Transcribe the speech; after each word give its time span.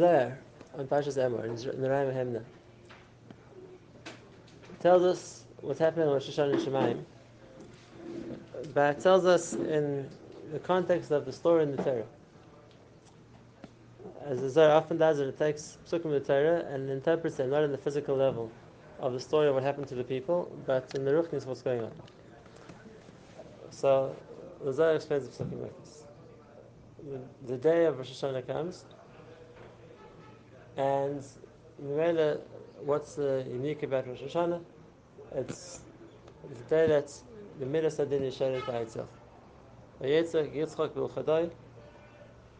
Zohar 0.00 0.38
on 0.78 0.86
Pashas 0.86 1.18
Emor 1.18 1.44
in 1.44 1.80
Raya 1.80 2.14
Hemna 2.14 2.42
tells 4.80 5.02
us 5.02 5.44
what's 5.60 5.78
happening 5.78 6.08
on 6.08 6.14
Rosh 6.14 6.30
Hashanah 6.30 6.64
Shemaim, 6.64 7.04
but 8.72 8.96
it 8.96 9.02
tells 9.02 9.26
us 9.26 9.52
in 9.52 10.08
the 10.52 10.58
context 10.58 11.10
of 11.10 11.26
the 11.26 11.32
story 11.32 11.64
in 11.64 11.76
the 11.76 11.82
Torah. 11.82 12.06
As 14.24 14.40
the 14.40 14.48
Zohar 14.48 14.74
often 14.74 14.96
does, 14.96 15.18
it 15.18 15.38
takes 15.38 15.76
psukim 15.86 16.06
of 16.06 16.12
the 16.12 16.20
Torah 16.20 16.64
and 16.70 16.88
interprets 16.88 17.38
it 17.38 17.48
not 17.48 17.62
in 17.62 17.70
the 17.70 17.76
physical 17.76 18.16
level 18.16 18.50
of 19.00 19.12
the 19.12 19.20
story 19.20 19.48
of 19.48 19.54
what 19.54 19.62
happened 19.62 19.88
to 19.88 19.94
the 19.94 20.04
people, 20.04 20.50
but 20.64 20.94
in 20.94 21.04
the 21.04 21.10
ruchnis 21.10 21.44
what's 21.44 21.60
going 21.60 21.82
on. 21.82 21.92
So 23.68 24.16
the 24.64 24.72
Zohar 24.72 24.94
explains 24.94 25.28
the 25.28 25.44
psukim 25.44 25.60
like 25.60 25.78
this. 25.84 26.04
The, 27.06 27.52
the 27.52 27.58
day 27.58 27.84
of 27.84 27.98
Rosh 27.98 28.12
Hashanah 28.12 28.46
comes, 28.46 28.86
and 30.76 31.24
Mimela, 31.82 32.40
what's 32.84 33.18
uh, 33.18 33.44
unique 33.48 33.82
about 33.82 34.06
Rosh 34.06 34.22
Hashanah? 34.22 34.60
It's 35.34 35.80
the 36.48 36.64
day 36.74 36.86
that 36.88 37.12
the 37.58 37.66
Midas 37.66 37.98
Adin 37.98 38.24
is 38.24 38.36
shared 38.36 38.66
by 38.66 38.78
itself. 38.78 39.08
Yitzchak 40.02 40.90
Bilchadai, 40.90 41.50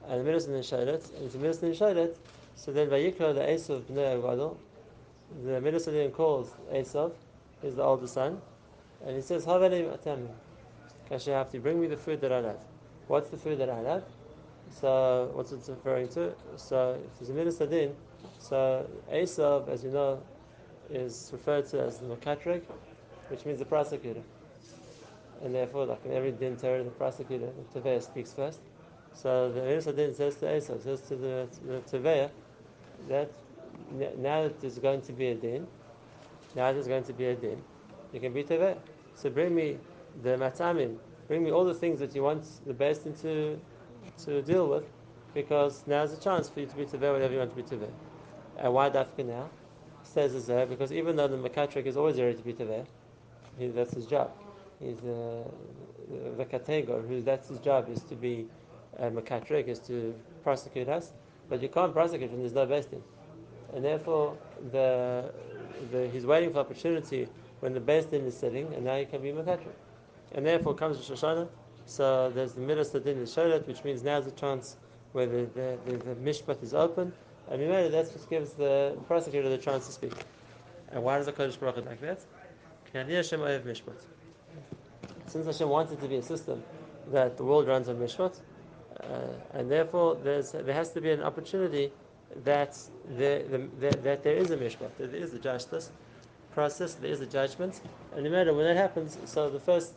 and 0.08 0.20
the 0.20 0.24
Midas 0.24 0.46
Adin 0.46 0.62
shared 0.62 0.88
and 0.88 1.30
the 1.30 1.38
Midas 1.38 1.58
Adin 1.62 1.74
shared 1.74 2.16
so 2.60 2.72
then 2.72 2.88
Vayikra, 2.88 3.34
the 3.34 3.40
Esav 3.40 3.80
Bnei 3.84 4.20
Agadol, 4.20 4.54
the 5.44 5.62
Midas 5.62 5.88
Adin 5.88 6.10
calls 6.10 6.52
Esav, 6.70 7.12
he's 7.62 7.74
the 7.74 7.82
older 7.82 8.06
son, 8.06 8.38
and 9.02 9.16
he 9.16 9.22
says, 9.22 9.46
Havelim 9.46 9.96
Atamim. 9.96 10.28
Kasha 11.08 11.30
have 11.30 11.50
to 11.52 11.58
bring 11.58 11.80
me 11.80 11.86
the 11.86 11.96
food 11.96 12.20
that 12.20 12.32
I 12.32 12.42
have. 12.42 12.58
What's 13.06 13.30
the 13.30 13.38
food 13.38 13.58
that 13.60 13.70
I 13.70 13.78
have? 13.78 14.04
So 14.70 15.30
what's 15.32 15.52
it 15.52 15.60
referring 15.68 16.08
to? 16.10 16.34
So 16.56 17.00
if 17.02 17.18
there's 17.18 17.30
a 17.30 17.32
Midas 17.32 17.60
Adin, 17.62 17.96
so 18.38 18.88
Esav, 19.12 19.68
as 19.68 19.84
you 19.84 19.90
know, 19.90 20.22
is 20.90 21.30
referred 21.32 21.66
to 21.68 21.80
as 21.82 21.98
the 21.98 22.06
Makatrik, 22.06 22.62
which 23.28 23.44
means 23.44 23.58
the 23.58 23.64
prosecutor. 23.64 24.22
And 25.42 25.54
therefore, 25.54 25.86
like 25.86 26.04
in 26.04 26.12
every 26.12 26.32
din 26.32 26.56
Torah, 26.56 26.82
the 26.82 26.90
prosecutor, 26.90 27.48
the 27.72 27.80
Teveya 27.80 28.02
speaks 28.02 28.32
first. 28.32 28.60
So 29.14 29.50
the 29.52 29.60
Eretz 29.60 29.94
Din 29.96 30.14
says 30.14 30.36
to 30.36 30.46
Esav, 30.46 30.82
says 30.82 31.00
to 31.02 31.16
the, 31.16 31.48
the 31.66 31.78
Teveya, 31.90 32.30
that 33.08 33.30
now 34.18 34.42
that 34.42 34.60
there's 34.60 34.78
going 34.78 35.00
to 35.02 35.12
be 35.12 35.28
a 35.28 35.34
din, 35.34 35.66
now 36.54 36.72
there's 36.72 36.88
going 36.88 37.04
to 37.04 37.12
be 37.12 37.26
a 37.26 37.34
din, 37.34 37.62
you 38.12 38.20
can 38.20 38.32
be 38.32 38.42
Teveya. 38.44 38.76
So 39.14 39.30
bring 39.30 39.54
me 39.54 39.78
the 40.22 40.30
matamim, 40.30 40.96
bring 41.28 41.44
me 41.44 41.52
all 41.52 41.64
the 41.64 41.74
things 41.74 42.00
that 42.00 42.14
you 42.14 42.22
want 42.22 42.44
the 42.66 42.74
best 42.74 43.04
to, 43.22 43.60
to 44.24 44.42
deal 44.42 44.68
with, 44.68 44.84
because 45.34 45.84
now's 45.86 46.12
a 46.12 46.20
chance 46.20 46.48
for 46.48 46.60
you 46.60 46.66
to 46.66 46.76
be 46.76 46.84
Teveya 46.84 47.12
whatever 47.12 47.32
you 47.32 47.38
want 47.38 47.56
to 47.56 47.62
be 47.62 47.62
Teveya. 47.62 47.90
And 48.60 48.74
why 48.74 48.90
Dafka 48.90 49.24
now? 49.24 49.48
Says 50.02 50.34
is 50.34 50.46
there 50.46 50.66
because 50.66 50.92
even 50.92 51.16
though 51.16 51.28
the 51.28 51.36
Makatrik 51.36 51.86
is 51.86 51.96
always 51.96 52.20
ready 52.20 52.34
to 52.34 52.42
be 52.42 52.52
Teveya, 52.52 52.84
that's 53.58 53.94
his 53.94 54.06
job. 54.06 54.32
He's 54.80 54.98
uh, 54.98 55.44
the 56.36 56.44
Kategor, 56.44 57.06
who 57.06 57.20
that's 57.20 57.48
his 57.48 57.58
job 57.58 57.88
is 57.90 58.02
to 58.04 58.14
be 58.14 58.46
a 58.98 59.10
Makatrik, 59.10 59.68
is 59.68 59.78
to 59.80 60.14
prosecute 60.42 60.88
us. 60.88 61.12
But 61.48 61.62
you 61.62 61.68
can't 61.68 61.92
prosecute 61.92 62.30
when 62.30 62.40
there's 62.40 62.54
no 62.54 62.66
beis 62.66 62.88
din. 62.90 63.02
And 63.74 63.84
therefore, 63.84 64.36
the, 64.72 65.32
the, 65.92 66.08
he's 66.08 66.26
waiting 66.26 66.52
for 66.52 66.58
opportunity 66.58 67.28
when 67.60 67.72
the 67.72 67.80
beis 67.80 68.10
din 68.10 68.24
is 68.24 68.36
sitting, 68.36 68.72
and 68.74 68.84
now 68.84 68.96
he 68.96 69.04
can 69.04 69.22
be 69.22 69.30
Makatrik. 69.30 69.76
And 70.32 70.46
therefore 70.46 70.74
comes 70.74 70.96
Rosh 70.96 71.20
Hashanah. 71.20 71.48
So 71.86 72.30
there's 72.34 72.52
the 72.52 72.60
Midas 72.60 72.94
Adin 72.94 73.18
is 73.18 73.34
Sholet, 73.34 73.66
which 73.66 73.84
means 73.84 74.02
now's 74.02 74.24
the 74.24 74.30
chance 74.32 74.76
where 75.12 75.26
the, 75.26 75.48
the, 75.54 75.78
the, 75.86 75.96
the 75.98 76.14
Mishpat 76.16 76.62
is 76.62 76.74
open. 76.74 77.12
And 77.50 77.60
remember, 77.60 77.88
that's 77.88 78.14
what 78.14 78.30
gives 78.30 78.52
the 78.52 78.96
prosecutor 79.06 79.48
the 79.48 79.58
chance 79.58 79.86
to 79.86 79.92
speak. 79.92 80.12
And 80.92 81.02
why 81.02 81.16
does 81.16 81.26
the 81.26 81.32
Kodesh 81.32 81.58
Baruch 81.58 81.84
like 81.84 82.00
that? 82.00 82.20
Since 85.26 85.46
Hashem 85.46 85.68
wanted 85.68 86.00
to 86.00 86.08
be 86.08 86.16
a 86.16 86.22
system 86.22 86.62
that 87.12 87.36
the 87.36 87.44
world 87.44 87.68
runs 87.68 87.88
on 87.88 87.96
Mishpat, 87.96 88.38
uh, 89.02 89.04
and 89.54 89.70
therefore 89.70 90.16
there 90.16 90.42
has 90.72 90.90
to 90.92 91.00
be 91.00 91.10
an 91.10 91.22
opportunity 91.22 91.92
that 92.44 92.78
there, 93.08 93.42
the, 93.44 93.58
the, 93.80 93.90
that 93.98 94.22
there 94.22 94.36
is 94.36 94.50
a 94.50 94.56
Mishpat, 94.56 94.90
that 94.98 95.12
there 95.12 95.20
is 95.20 95.34
a 95.34 95.38
justice 95.38 95.90
process, 96.52 96.94
there 96.94 97.10
is 97.10 97.20
a 97.20 97.26
judgment, 97.26 97.80
and 98.14 98.24
no 98.24 98.30
matter 98.30 98.52
when 98.52 98.64
that 98.64 98.76
happens, 98.76 99.18
so 99.24 99.48
the 99.48 99.60
first 99.60 99.94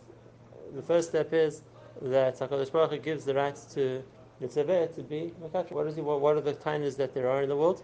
the 0.76 0.82
first 0.82 1.10
step 1.10 1.34
is 1.34 1.62
that 2.02 2.38
Hakadosh 2.40 2.72
Baruch 2.72 2.92
Hu 2.92 2.98
gives 2.98 3.26
the 3.26 3.34
right 3.34 3.56
to 3.74 4.04
the 4.40 4.48
Tzaveh 4.48 4.94
to 4.96 5.02
be 5.04 5.34
Makatra. 5.42 5.72
What 5.72 5.88
is 5.88 5.96
he, 5.96 6.02
what, 6.02 6.38
are 6.38 6.42
the 6.42 6.54
tainas 6.54 6.98
that 6.98 7.14
there 7.14 7.30
are 7.30 7.44
in 7.44 7.50
the 7.50 7.58
world? 7.58 7.84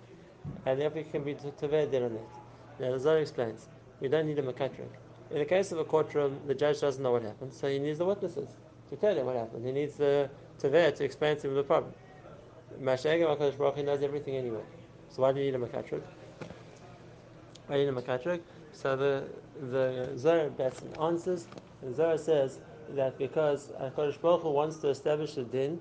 And 0.65 0.79
therefore 0.79 1.03
he 1.03 1.09
can 1.09 1.23
be 1.23 1.35
Tzaveh 1.35 1.91
there 1.91 2.05
on 2.05 2.13
it. 2.13 2.21
Now 2.79 2.91
the 2.91 2.99
Zohar 2.99 3.19
explains, 3.19 3.67
we 3.99 4.07
don't 4.07 4.27
need 4.27 4.39
a 4.39 4.43
Makatrik. 4.43 4.89
In 5.31 5.39
the 5.39 5.45
case 5.45 5.71
of 5.71 5.77
a 5.77 5.83
courtroom, 5.83 6.39
the 6.47 6.55
judge 6.55 6.81
doesn't 6.81 7.03
know 7.03 7.11
what 7.11 7.21
happened, 7.21 7.53
so 7.53 7.67
he 7.67 7.77
needs 7.77 7.99
the 7.99 8.05
witnesses 8.05 8.49
to 8.89 8.95
tell 8.95 9.15
him 9.15 9.25
what 9.25 9.35
happened. 9.35 9.65
He 9.65 9.71
needs 9.71 9.95
the 9.95 10.29
Tzaveh 10.59 10.95
to 10.95 11.03
explain 11.03 11.37
to 11.37 11.47
him 11.47 11.55
the 11.55 11.63
problem. 11.63 11.93
Masha'egah 12.81 13.37
HaKadosh 13.37 13.57
Baruch 13.57 13.75
Hu 13.75 13.83
knows 13.83 14.01
everything 14.01 14.35
anyway. 14.35 14.63
So 15.09 15.21
why 15.21 15.33
do 15.33 15.39
you 15.39 15.51
need 15.51 15.55
a 15.55 15.65
Makatrik? 15.65 16.01
Why 17.67 17.75
do 17.75 17.81
you 17.81 17.91
need 17.91 17.97
a 17.97 18.01
Makatrik? 18.01 18.41
So 18.71 18.95
the, 18.95 19.23
the 19.69 20.17
Zohar 20.17 20.49
answers, 21.01 21.47
the 21.83 21.93
Zohar 21.93 22.17
says 22.17 22.59
that 22.95 23.17
because 23.17 23.71
HaKadosh 23.79 24.21
Baruch 24.21 24.41
Hu 24.41 24.51
wants 24.51 24.77
to 24.77 24.89
establish 24.89 25.37
a 25.37 25.43
din 25.43 25.79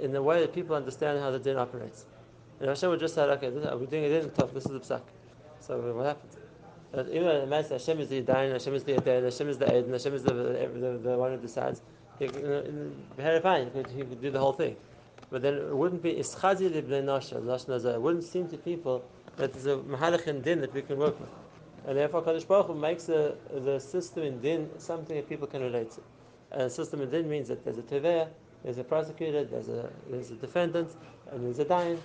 in 0.00 0.12
the 0.12 0.22
way 0.22 0.40
that 0.40 0.52
people 0.52 0.74
understand 0.74 1.20
how 1.20 1.30
the 1.30 1.38
din 1.38 1.56
operates. 1.56 2.06
And 2.58 2.68
Hashem 2.68 2.90
would 2.90 3.00
just 3.00 3.14
say, 3.14 3.22
okay, 3.22 3.50
this, 3.50 3.64
we're 3.64 3.86
doing 3.86 4.04
a 4.04 4.08
din, 4.08 4.30
tough, 4.30 4.52
this 4.52 4.66
is 4.66 4.72
the 4.72 4.80
psak. 4.80 5.02
So 5.60 5.78
what 5.92 6.06
happens? 6.06 6.36
Uh, 6.92 7.04
even 7.10 7.24
though 7.24 7.46
the 7.46 7.68
Hashem 7.68 8.00
is 8.00 8.08
the 8.08 8.22
Yadain, 8.22 8.52
Hashem 8.52 8.74
is 8.74 8.84
the 8.84 8.94
Yadain, 8.94 9.22
Hashem 9.22 9.48
is 9.48 9.58
the 9.58 9.78
Eden, 9.78 9.92
Hashem 9.92 10.14
is 10.14 10.24
the, 10.24 10.34
the, 10.34 11.00
the, 11.02 11.16
one 11.16 11.32
who 11.32 11.38
decides, 11.38 11.82
he, 12.18 12.26
uh, 12.26 13.40
fine, 13.40 13.66
he 13.66 13.70
could, 13.70 13.86
he 13.90 14.02
could 14.02 14.20
do 14.20 14.30
the 14.30 14.40
whole 14.40 14.52
thing. 14.52 14.76
But 15.30 15.42
then 15.42 15.54
it 15.54 15.76
wouldn't 15.76 16.02
be 16.02 16.14
Ischazi 16.14 17.04
Nasha, 17.04 17.36
it 17.94 18.02
wouldn't 18.02 18.24
seem 18.24 18.48
to 18.48 18.56
people 18.56 19.04
that 19.36 19.52
there's 19.52 19.66
a 19.66 19.76
Mahalach 19.76 20.26
in 20.26 20.42
Din 20.42 20.60
that 20.62 20.74
we 20.74 20.82
can 20.82 20.98
work 20.98 21.18
with. 21.20 21.28
And 21.86 21.96
therefore, 21.96 22.22
Kadosh 22.22 22.46
Baruch 22.46 22.66
Hu 22.66 22.74
makes 22.74 23.04
the, 23.04 23.36
the 23.64 23.78
system 23.78 24.24
in 24.24 24.40
Din 24.40 24.68
something 24.78 25.16
that 25.16 25.28
people 25.28 25.46
can 25.46 25.62
relate 25.62 25.92
to. 25.92 26.00
And 26.50 26.62
a 26.62 26.70
system 26.70 27.00
in 27.02 27.10
Din 27.10 27.28
means 27.28 27.48
that 27.48 27.64
there's 27.64 27.78
a 27.78 27.82
Teveya, 27.82 28.28
there's 28.64 28.78
a 28.78 28.84
prosecutor, 28.84 29.44
there's 29.44 29.68
a, 29.68 29.90
there's 30.08 30.30
a 30.30 30.34
defendant, 30.34 30.90
and 31.30 31.44
there's 31.44 31.58
a 31.58 31.64
Dain. 31.64 31.98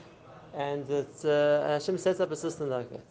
And 0.54 0.90
uh, 0.90 1.68
Hashem 1.68 1.98
sets 1.98 2.20
up 2.20 2.32
a 2.32 2.36
system 2.36 2.70
like 2.70 2.90
that. 2.92 3.04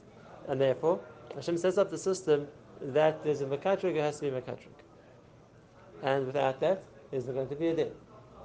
And 0.48 0.60
therefore, 0.60 1.00
Hashem 1.34 1.58
sets 1.58 1.78
up 1.78 1.90
the 1.90 1.98
system 1.98 2.48
that 2.80 3.22
there's 3.22 3.42
a 3.42 3.46
Makatrik, 3.46 3.96
it 3.96 4.00
has 4.00 4.16
to 4.20 4.22
be 4.22 4.28
a 4.28 4.40
Makatrik. 4.40 4.78
And 6.02 6.26
without 6.26 6.60
that, 6.60 6.82
there's 7.10 7.26
not 7.26 7.34
going 7.34 7.48
to 7.48 7.56
be 7.56 7.68
a 7.68 7.76
din. 7.76 7.90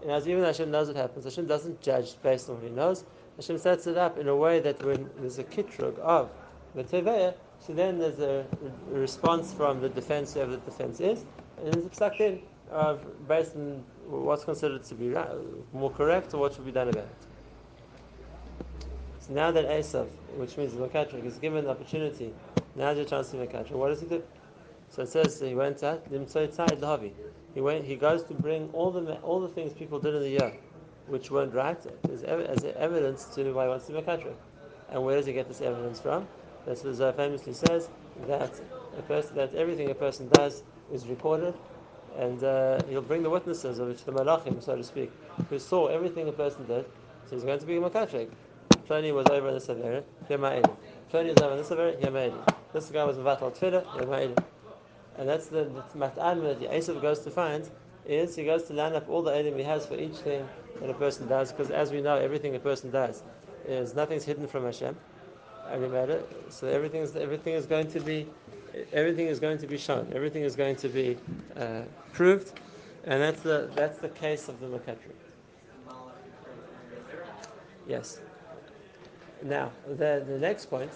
And 0.02 0.12
as 0.12 0.28
even 0.28 0.44
Hashem 0.44 0.72
knows 0.72 0.88
what 0.88 0.96
happens, 0.96 1.26
Hashem 1.26 1.48
doesn't 1.48 1.82
judge 1.82 2.16
based 2.22 2.50
on 2.50 2.56
what 2.56 2.64
he 2.64 2.70
knows. 2.70 3.04
Hashem 3.36 3.58
sets 3.58 3.88
it 3.88 3.98
up 3.98 4.18
in 4.18 4.28
a 4.28 4.36
way 4.36 4.60
that 4.60 4.84
when 4.84 5.10
there's 5.20 5.40
a 5.40 5.44
kitrug 5.44 5.98
of 6.00 6.30
the 6.76 6.84
teveya, 6.84 7.34
so 7.60 7.74
then 7.74 8.00
there's 8.00 8.20
a, 8.20 8.46
response 8.90 9.54
from 9.54 9.82
the 9.82 9.90
defense, 9.90 10.34
whoever 10.34 10.52
the 10.52 10.58
defense 10.58 11.00
is, 11.00 11.26
and 11.64 11.76
a 11.76 11.78
psak 11.90 12.20
in 12.20 12.42
of 12.70 13.28
based 13.28 13.56
on 13.56 13.84
what's 14.08 14.44
considered 14.44 14.84
to 14.84 14.96
be 14.96 15.16
uh, 15.16 15.36
more 15.74 15.92
correct 15.92 16.34
or 16.34 16.38
what 16.38 16.54
should 16.54 16.66
be 16.66 16.72
done 16.72 16.90
about 16.90 17.06
it. 17.06 17.28
So 19.20 19.34
now 19.34 19.52
that 19.52 19.66
Esav, 19.66 20.08
which 20.38 20.58
means 20.58 20.74
the 20.74 20.88
Makatrik, 20.88 21.26
is 21.26 21.38
given 21.38 21.66
the 21.66 21.72
opportunity, 21.72 22.34
now 22.76 22.92
your 22.92 23.06
chance 23.06 23.32
to 23.32 23.38
be 23.38 23.46
Makatrik, 23.46 23.72
what 23.72 23.90
does 23.90 24.02
he 24.02 24.08
do? 24.08 24.24
So 24.90 25.04
it 25.04 25.10
says 25.10 25.40
he 25.40 25.54
went 25.54 25.84
out, 25.84 26.04
he 27.54 27.62
went. 27.62 27.86
He 27.86 27.96
goes 27.96 28.24
to 28.24 28.34
bring 28.34 28.70
all 28.74 28.92
the 28.92 29.20
all 29.22 29.40
the 29.40 29.48
things 29.48 29.74
people 29.74 30.00
did 30.00 30.16
in 30.16 30.22
the 30.22 30.30
year, 30.30 30.54
which 31.08 31.30
weren't 31.32 31.54
right, 31.54 31.78
as, 32.12 32.24
as 32.24 32.64
evidence 32.64 33.26
to 33.36 33.52
why 33.54 33.64
he 33.64 33.70
wants 33.70 33.88
to 33.88 33.94
be. 33.94 34.26
And 34.92 35.04
where 35.04 35.16
does 35.16 35.26
he 35.26 35.34
get 35.34 35.48
this 35.48 35.62
evidence 35.62 36.00
from? 36.00 36.28
That's 36.66 36.84
what 36.84 36.96
Zohar 36.96 37.14
famously 37.14 37.54
says 37.54 37.90
that 38.28 38.52
a 38.98 39.02
person, 39.04 39.36
that 39.36 39.54
everything 39.56 39.90
a 39.92 39.96
person 39.96 40.28
does 40.30 40.64
is 40.92 41.08
recorded, 41.08 41.54
and 42.20 42.44
uh, 42.44 42.80
he'll 42.90 43.02
bring 43.02 43.24
the 43.24 43.30
witnesses, 43.30 43.80
of 43.80 43.88
which 43.88 44.04
the 44.04 44.12
malachim, 44.12 44.62
so 44.62 44.76
to 44.76 44.84
speak, 44.84 45.12
who 45.50 45.58
saw 45.58 45.88
everything 45.88 46.28
a 46.28 46.32
person 46.34 46.66
did. 46.66 46.86
So 47.26 47.36
he's 47.36 47.46
going 47.46 47.60
to 47.60 47.66
be 47.66 47.78
a 47.78 47.82
makatrik. 47.82 48.30
Pliny 48.86 49.12
was 49.14 49.28
over 49.28 49.48
in 49.48 49.54
this 49.54 49.70
area, 49.70 50.04
Yama'edim. 50.30 50.76
Pliny 51.10 51.30
was 51.30 51.42
over 51.42 51.52
in 51.54 51.58
this 51.60 51.72
area, 51.72 51.96
Yama'edim. 51.98 52.54
This 52.74 52.90
guy 52.92 53.06
was 53.06 53.18
Mavatal 53.18 53.58
Tfilah, 53.58 53.86
Yama'edim. 53.86 54.44
And 55.18 55.30
that's 55.30 55.48
the, 55.48 55.66
mat'an 55.96 56.42
that 56.44 56.60
the 56.60 56.68
Esav 56.68 57.02
goes 57.02 57.20
to 57.20 57.32
find, 57.32 57.70
is 58.06 58.36
he 58.36 58.44
goes 58.44 58.64
to 58.64 58.74
line 58.74 58.96
up 58.96 59.08
all 59.08 59.22
the 59.22 59.32
edim 59.32 59.56
he 59.56 59.64
has 59.64 59.86
for 59.86 59.96
each 59.96 60.16
thing 60.18 60.48
that 60.82 60.90
a 60.90 60.94
person 60.94 61.28
does, 61.28 61.52
because 61.52 61.72
as 61.72 61.92
we 61.92 62.02
know, 62.02 62.18
everything 62.18 62.56
a 62.56 62.60
person 62.60 62.90
does 62.92 63.24
is 63.68 63.96
nothing's 63.96 64.24
hidden 64.24 64.48
from 64.48 64.64
Hashem. 64.64 64.98
matter. 65.70 66.24
So 66.50 66.68
everything 66.68 67.02
is 67.02 67.16
everything 67.16 67.54
is 67.54 67.66
going 67.66 67.92
to 67.92 68.00
be 68.00 68.28
everything 68.94 69.28
is 69.28 69.40
going 69.40 69.58
to 69.60 69.68
be 69.68 69.78
shown. 69.78 70.12
Everything 70.14 70.44
is 70.44 70.56
going 70.56 70.76
to 70.78 70.90
be 70.90 71.18
uh, 71.58 71.82
proved, 72.14 72.60
and 73.06 73.22
that's 73.22 73.42
the 73.42 73.70
that's 73.76 74.00
the 74.00 74.10
case 74.10 74.48
of 74.50 74.60
the 74.60 74.68
Makatri. 74.68 75.14
Yes. 77.88 78.20
Now, 79.42 79.72
the, 79.88 80.24
the 80.28 80.38
next 80.38 80.68
point, 80.68 80.92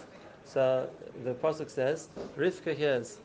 so 0.45 0.89
the 1.23 1.33
Pasuk 1.33 1.69
says, 1.69 2.09
Rivka 2.37 2.75
hears 2.75 3.17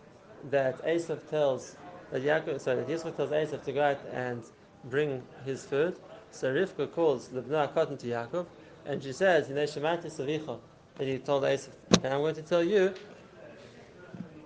that 0.50 0.82
Esav 0.84 1.28
tells, 1.28 1.76
that 2.10 2.22
Yaakov, 2.22 2.60
sorry, 2.60 2.78
that 2.78 2.88
Yitzchak 2.88 3.16
tells 3.16 3.30
Esav 3.30 3.64
to 3.64 3.72
go 3.72 3.82
out 3.82 4.00
and 4.12 4.42
bring 4.84 5.22
his 5.44 5.66
food. 5.66 5.98
So 6.30 6.54
Rivka 6.54 6.92
calls 6.92 7.28
the 7.28 7.42
Bnei 7.42 7.74
Cotton 7.74 7.98
to 7.98 8.06
Yaakov, 8.06 8.46
and 8.86 9.02
she 9.02 9.12
says, 9.12 9.48
Shemati 9.48 10.06
Savicha, 10.06 10.58
that 10.96 11.06
he 11.06 11.18
told 11.18 11.42
Esav, 11.42 11.70
and 12.04 12.14
I'm 12.14 12.20
going 12.20 12.36
to 12.36 12.42
tell 12.42 12.62
you 12.62 12.94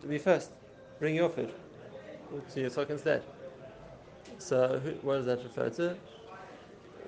to 0.03 0.09
be 0.09 0.19
first, 0.19 0.51
bring 0.99 1.15
your 1.15 1.31
food 1.31 1.53
to 2.53 2.61
Yitzchak 2.61 2.91
instead. 2.91 3.23
So, 4.39 4.81
who, 4.83 4.91
what 5.07 5.17
does 5.17 5.27
that 5.27 5.43
refer 5.45 5.71
to? 5.71 5.91
It 5.91 5.99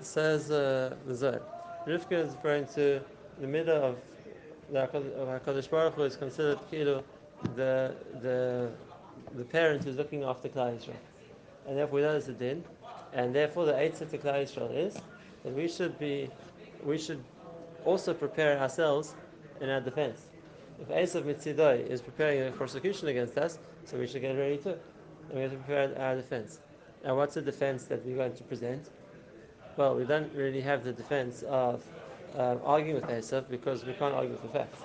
says 0.03 0.51
uh, 0.51 0.95
the 1.07 1.15
Zohar. 1.15 1.41
Rivka 1.87 2.13
is 2.13 2.35
referring 2.35 2.67
to 2.75 3.01
the 3.41 3.47
middle 3.47 3.83
of 3.83 3.97
the 4.71 4.79
Hakadosh 4.79 5.69
Baruch 5.69 5.95
Hu 5.95 6.03
is 6.05 6.17
considered 6.17 6.59
kilo, 6.71 7.05
the 7.57 7.95
the 8.23 8.71
the 9.35 9.45
parent 9.45 9.85
who's 9.85 9.97
looking 9.97 10.23
after 10.23 10.49
Klal 10.49 10.77
Yisrael, 10.77 10.95
and 11.67 11.77
therefore 11.77 12.01
know 12.01 12.17
it's 12.17 12.29
a 12.29 12.33
din, 12.33 12.65
and 13.13 13.35
therefore 13.35 13.67
the 13.67 13.73
eitzah 13.73 14.09
to 14.11 14.19
Klal 14.19 14.45
Yisrael 14.45 14.75
is 14.75 14.95
that 15.43 15.53
we 15.53 15.69
should 15.69 15.99
be, 15.99 16.31
we 16.83 16.97
should 16.97 17.23
also 17.85 18.15
prepare 18.15 18.59
ourselves 18.59 19.15
in 19.61 19.69
our 19.69 19.81
defense. 19.81 20.27
If 20.81 20.89
Esav 20.89 21.23
Mitzidoi 21.23 21.87
is 21.89 22.03
preparing 22.03 22.47
a 22.49 22.51
prosecution 22.51 23.09
against 23.09 23.39
us, 23.39 23.59
so 23.85 23.97
we 23.97 24.07
should 24.07 24.23
get 24.23 24.37
ready 24.37 24.57
too, 24.57 24.77
and 25.29 25.35
we 25.35 25.43
have 25.43 25.53
to 25.53 25.57
prepare 25.59 25.97
our 25.99 26.17
defense. 26.17 26.59
Now, 27.05 27.17
what's 27.17 27.35
the 27.35 27.43
defense 27.43 27.85
that 27.85 28.05
we're 28.05 28.17
going 28.17 28.35
to 28.35 28.43
present? 28.45 28.89
Well, 29.77 29.95
we 29.95 30.05
don't 30.05 30.33
really 30.35 30.61
have 30.63 30.85
the 30.85 30.93
defense 30.93 31.43
of 31.43 31.83
uh, 32.37 32.57
arguing 32.65 32.95
with 32.95 33.05
Esav 33.11 33.49
because 33.49 33.85
we 33.85 33.93
can't 33.93 34.15
argue 34.15 34.33
with 34.33 34.43
the 34.43 34.49
facts. 34.49 34.79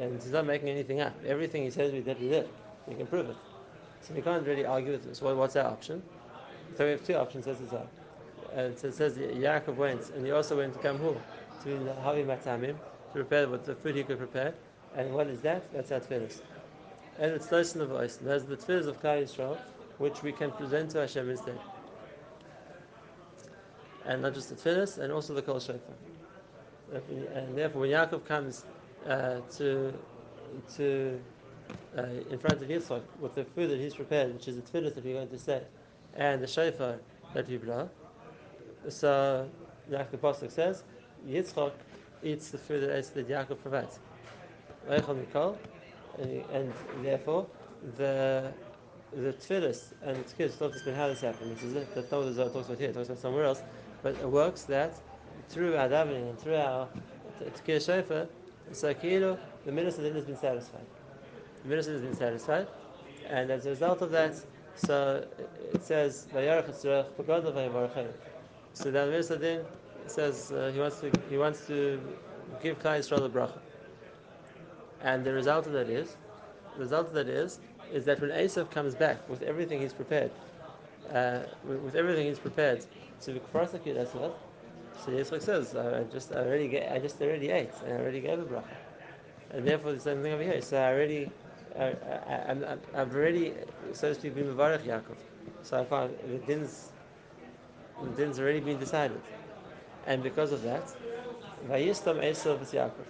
And 0.00 0.20
he's 0.20 0.32
not 0.32 0.46
making 0.46 0.68
anything 0.68 1.00
up. 1.00 1.14
Everything 1.26 1.62
he 1.62 1.70
says 1.70 1.92
we 1.92 2.00
did, 2.00 2.20
we 2.20 2.28
did. 2.28 2.48
We 2.86 2.94
can 2.94 3.06
prove 3.06 3.30
it. 3.30 3.36
So 4.02 4.14
we 4.14 4.20
can't 4.20 4.46
really 4.46 4.66
argue 4.66 4.92
with 4.92 5.04
this. 5.04 5.22
Well, 5.22 5.34
what's 5.36 5.56
our 5.56 5.66
option? 5.66 6.02
So 6.76 6.84
we 6.84 6.90
have 6.90 7.04
two 7.04 7.14
options, 7.14 7.46
says 7.46 7.58
the 7.58 7.82
And 8.54 8.78
so 8.78 8.88
it 8.88 8.94
says 8.94 9.16
Yaakov 9.16 9.76
went, 9.76 10.10
and 10.10 10.26
he 10.26 10.32
also 10.32 10.58
went 10.58 10.74
to 10.74 10.78
Kamhu, 10.80 11.16
to 11.62 11.68
Havi 12.04 12.26
Matamim, 12.26 12.74
to 12.74 13.12
prepare 13.12 13.48
what 13.48 13.64
the 13.64 13.74
food 13.74 13.94
he 13.94 14.02
could 14.02 14.18
prepare. 14.18 14.52
And 14.96 15.12
what 15.12 15.26
is 15.26 15.40
that? 15.42 15.70
That's 15.72 15.92
our 15.92 16.00
tefillahs. 16.00 16.40
And 17.18 17.32
it's 17.32 17.48
Losin 17.48 17.82
of 17.82 17.90
Ois. 17.90 18.18
There's 18.18 18.44
the 18.44 18.56
tefillahs 18.56 18.86
of 18.86 19.00
Klal 19.02 19.22
Yisrael, 19.22 19.58
which 19.98 20.22
we 20.22 20.32
can 20.32 20.50
present 20.52 20.90
to 20.92 21.00
Hashem 21.00 21.28
instead. 21.28 21.58
And 24.06 24.22
not 24.22 24.34
just 24.34 24.48
the 24.48 24.54
tefillahs, 24.54 24.98
and 24.98 25.12
also 25.12 25.34
the 25.34 25.42
kol 25.42 25.60
shofar. 25.60 25.94
And 27.34 27.56
therefore, 27.56 27.82
when 27.82 27.90
Yaakov 27.90 28.24
comes 28.24 28.64
uh, 29.06 29.40
to 29.56 29.92
to 30.76 31.20
uh, 31.98 32.02
in 32.30 32.38
front 32.38 32.62
of 32.62 32.68
Yitzchak 32.68 33.02
with 33.20 33.34
the 33.34 33.44
food 33.44 33.70
that 33.70 33.80
he's 33.80 33.94
prepared, 33.94 34.32
which 34.32 34.48
is 34.48 34.56
the 34.56 34.62
tefillahs 34.62 34.94
that 34.94 35.04
we're 35.04 35.14
going 35.14 35.28
to 35.28 35.38
say, 35.38 35.62
and 36.14 36.42
the 36.42 36.46
shofar 36.46 37.00
that 37.34 37.48
we 37.48 37.56
brought, 37.56 37.90
so 38.88 39.48
like 39.88 40.10
the 40.10 40.16
pasuk 40.16 40.50
says, 40.50 40.84
Yitzchak 41.28 41.72
eats 42.22 42.50
the 42.50 42.58
food 42.58 42.82
that 42.88 43.28
Yaakov 43.28 43.60
provides. 43.60 43.98
And, 44.88 46.72
therefore, 47.02 47.46
the 47.96 48.52
the 49.12 49.32
tefillas 49.32 49.92
and 50.02 50.16
tefillas 50.26 50.58
talks 50.58 50.82
about 50.82 50.96
how 50.96 51.08
this 51.08 51.20
happened. 51.20 51.56
This 51.56 51.62
is 51.62 51.74
it. 51.74 51.94
That's 51.94 52.10
not 52.10 52.18
what 52.18 52.26
the 52.26 52.32
Zohar 52.34 52.52
talks 52.52 52.66
about 52.66 52.78
here. 52.78 52.90
It 52.90 52.94
talks 52.94 53.08
about 53.08 53.20
somewhere 53.20 53.44
else. 53.44 53.62
But 54.02 54.16
it 54.16 54.28
works 54.28 54.64
that 54.64 55.00
through 55.48 55.76
our 55.76 55.88
davening 55.88 56.30
and 56.30 56.38
through 56.38 56.56
our 56.56 56.88
tkir 57.40 57.84
shofar, 57.84 58.28
so 58.72 58.92
kilo, 58.94 59.38
the 59.64 59.72
minister 59.72 60.12
has 60.12 60.24
been 60.24 60.36
satisfied. 60.36 60.84
The 61.62 61.68
minister 61.68 61.92
has 61.92 62.02
been 62.02 62.16
satisfied, 62.16 62.66
and 63.28 63.50
as 63.50 63.66
a 63.66 63.70
result 63.70 64.02
of 64.02 64.10
that, 64.12 64.34
so 64.76 65.26
it 65.72 65.84
says 65.84 66.26
So 66.32 66.40
the 68.90 69.06
minister 69.06 69.36
then 69.36 69.64
says 70.06 70.52
uh, 70.52 70.70
he 70.72 70.80
wants 70.80 71.00
to 71.00 71.10
he 71.30 71.38
wants 71.38 71.66
to 71.66 72.00
give 72.62 72.78
Yisrael 72.78 73.24
a 73.24 73.28
bracha, 73.28 73.58
and 75.02 75.24
the 75.24 75.32
result 75.32 75.66
of 75.66 75.72
that 75.72 75.88
is 75.88 76.16
the 76.76 76.82
result 76.82 77.08
of 77.08 77.14
that 77.14 77.28
is 77.28 77.58
is 77.92 78.04
that 78.04 78.20
when 78.20 78.30
Esav 78.30 78.70
comes 78.70 78.94
back 78.94 79.28
with 79.28 79.42
everything 79.42 79.80
he's 79.80 79.92
prepared, 79.92 80.30
uh, 81.12 81.40
with, 81.64 81.94
everything 81.94 82.26
he's 82.26 82.38
prepared 82.38 82.84
to 83.22 83.32
prosecute 83.52 83.96
Esav, 83.96 84.32
so 85.04 85.10
Yitzchak 85.12 85.42
says, 85.42 85.76
I 85.76 86.02
just 86.12 86.32
I 86.32 86.38
already 86.38 86.68
get, 86.68 86.90
I 86.90 86.98
just 86.98 87.20
already 87.20 87.50
ate 87.50 87.70
and 87.84 87.94
I 87.94 87.96
already 88.00 88.20
gave 88.20 88.38
a 88.40 88.44
bracha, 88.44 88.64
and 89.50 89.66
therefore 89.66 89.92
the 89.92 90.00
same 90.00 90.22
thing 90.22 90.32
over 90.32 90.42
here. 90.42 90.60
So 90.62 90.78
I 90.78 90.92
already, 90.92 91.30
I, 91.78 91.84
I, 91.84 92.76
have 92.94 93.14
already, 93.14 93.52
so 93.92 94.08
to 94.08 94.14
speak, 94.14 94.34
been 94.34 94.46
Mavarech 94.46 94.82
Yaakov. 94.82 95.16
So 95.62 95.80
I 95.80 95.84
can't, 95.84 96.28
the 96.28 96.38
din's, 96.46 96.88
the 98.02 98.10
din's 98.10 98.40
already 98.40 98.60
been 98.60 98.78
decided, 98.78 99.20
and 100.06 100.22
because 100.22 100.52
of 100.52 100.62
that, 100.62 100.84
Vayistam 101.68 102.18
Esav 102.24 102.58
Yaakov. 102.58 103.06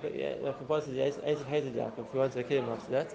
But 0.00 0.14
yeah, 0.14 0.34
like 0.40 0.58
Esav 0.60 1.46
hated 1.46 1.74
Yaakov. 1.74 2.12
He 2.12 2.18
wanted 2.18 2.32
to 2.34 2.42
kill 2.44 2.62
him 2.62 2.70
after 2.70 2.90
that 2.92 3.14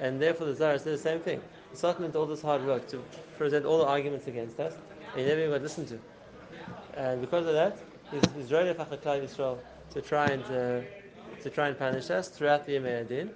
and 0.00 0.20
therefore 0.20 0.46
the 0.46 0.54
Zohar 0.54 0.78
says 0.78 0.84
the 1.02 1.10
same 1.10 1.20
thing. 1.20 1.40
The 1.72 1.76
Satan 1.76 2.02
did 2.06 2.16
all 2.16 2.26
this 2.26 2.42
hard 2.42 2.64
work 2.64 2.88
to 2.88 3.02
present 3.36 3.66
all 3.66 3.78
the 3.78 3.86
arguments 3.86 4.26
against 4.26 4.58
us, 4.58 4.74
and 5.12 5.20
he 5.20 5.26
never 5.26 5.40
even 5.40 5.52
got 5.52 5.62
listened 5.62 5.88
to. 5.88 5.98
And 6.94 7.20
because 7.20 7.46
of 7.46 7.52
that, 7.52 7.78
he's, 8.10 8.50
ready 8.50 8.72
for 8.72 8.84
Yisrael 8.84 9.58
to 9.90 10.00
try 10.00 10.26
and 10.26 10.42
uh, 10.44 10.80
to 11.42 11.50
try 11.50 11.68
and 11.68 11.78
punish 11.78 12.10
us 12.10 12.28
throughout 12.28 12.66
the 12.66 12.72
Yemei 12.72 13.02
Adin, 13.02 13.30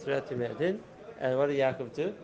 throughout 0.00 0.28
the 0.28 0.34
Yemei 0.34 0.50
Adin. 0.50 0.80
And 1.20 1.38
what 1.38 1.48
did 1.48 1.58
Yaakov 1.58 1.94
do? 1.94 2.14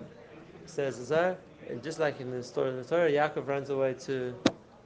Says 0.66 0.98
the 0.98 1.04
Zohar, 1.04 1.36
just 1.82 1.98
like 1.98 2.20
in 2.20 2.30
the 2.30 2.42
story 2.42 2.70
of 2.70 2.76
the 2.76 2.84
Torah, 2.84 3.10
Yaakov 3.10 3.46
runs 3.46 3.70
away 3.70 3.94
to, 3.94 4.34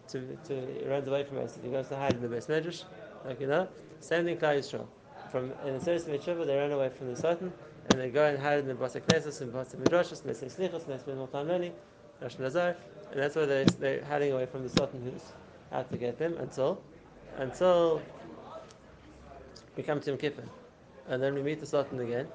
to, 0.09 0.37
to 0.47 0.85
runs 0.87 1.09
away 1.09 1.25
from 1.25 1.39
us. 1.39 1.59
He 1.62 1.71
goes 1.71 1.89
to 1.89 1.97
hide 1.97 2.12
in 2.12 2.21
the 2.21 2.29
Beis 2.29 2.47
Medrash, 2.47 2.85
like 3.25 3.41
you 3.41 3.47
know. 3.47 3.69
Same 4.00 4.25
thing, 4.25 4.37
Klal 4.37 4.59
Yisrael. 4.59 4.87
From 5.31 5.53
in 5.67 5.75
the 5.75 5.81
service 5.81 6.06
of 6.06 6.23
Seres 6.25 6.47
they 6.47 6.56
ran 6.56 6.73
away 6.73 6.88
from 6.88 7.09
the 7.09 7.17
Satan 7.17 7.53
and 7.91 8.00
they 8.00 8.11
go 8.11 8.26
and 8.26 8.38
hide 8.38 8.59
in 8.59 8.69
the 8.69 8.75
Basa 8.75 9.00
Knesset 9.00 9.41
and 9.41 9.53
Basa 9.53 9.76
Midrashas, 9.76 10.20
and 10.25 10.35
they 10.35 10.35
say 10.35 10.65
and 10.65 10.73
they 10.87 10.99
spend 10.99 11.19
more 11.19 11.29
time 11.29 11.49
learning, 11.49 11.73
Rosh 12.20 12.38
Nazar, 12.38 12.77
and 13.10 13.20
that's 13.20 13.34
why 13.34 13.46
they, 13.46 13.65
they're 13.79 14.05
hiding 14.05 14.32
away 14.32 14.46
from 14.46 14.63
the 14.63 14.69
Satan 14.69 15.03
who's 15.03 15.32
out 15.72 15.91
to 15.91 15.96
get 15.96 16.19
them 16.19 16.37
until, 16.39 16.82
until 17.39 18.03
we 19.77 19.82
come 19.82 20.01
to 20.01 20.10
Yom 20.10 20.19
Kippur. 20.19 20.44
And 21.08 21.22
then 21.22 21.34
we 21.34 21.43
meet 21.43 21.60
the 21.60 21.67
Satan 21.67 22.01
again, 22.01 22.29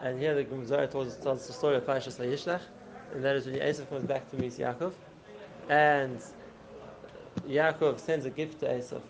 and 0.00 0.18
here 0.18 0.34
the 0.34 0.66
Zohar 0.66 0.86
tells, 0.86 1.16
tells 1.16 1.46
the 1.46 1.52
story 1.52 1.76
of 1.76 1.84
Parashas 1.84 2.18
Vayishlach, 2.18 2.62
and 3.12 3.22
that 3.22 3.36
is 3.36 3.46
when 3.46 3.56
Esav 3.56 3.88
comes 3.90 4.04
back 4.04 4.30
to 4.30 4.36
meet 4.36 4.52
Yaakov, 4.52 4.92
and 5.68 6.22
Yaakov 7.46 8.00
sends 8.00 8.24
a 8.24 8.30
gift 8.30 8.60
to 8.60 8.66
Esav. 8.66 9.02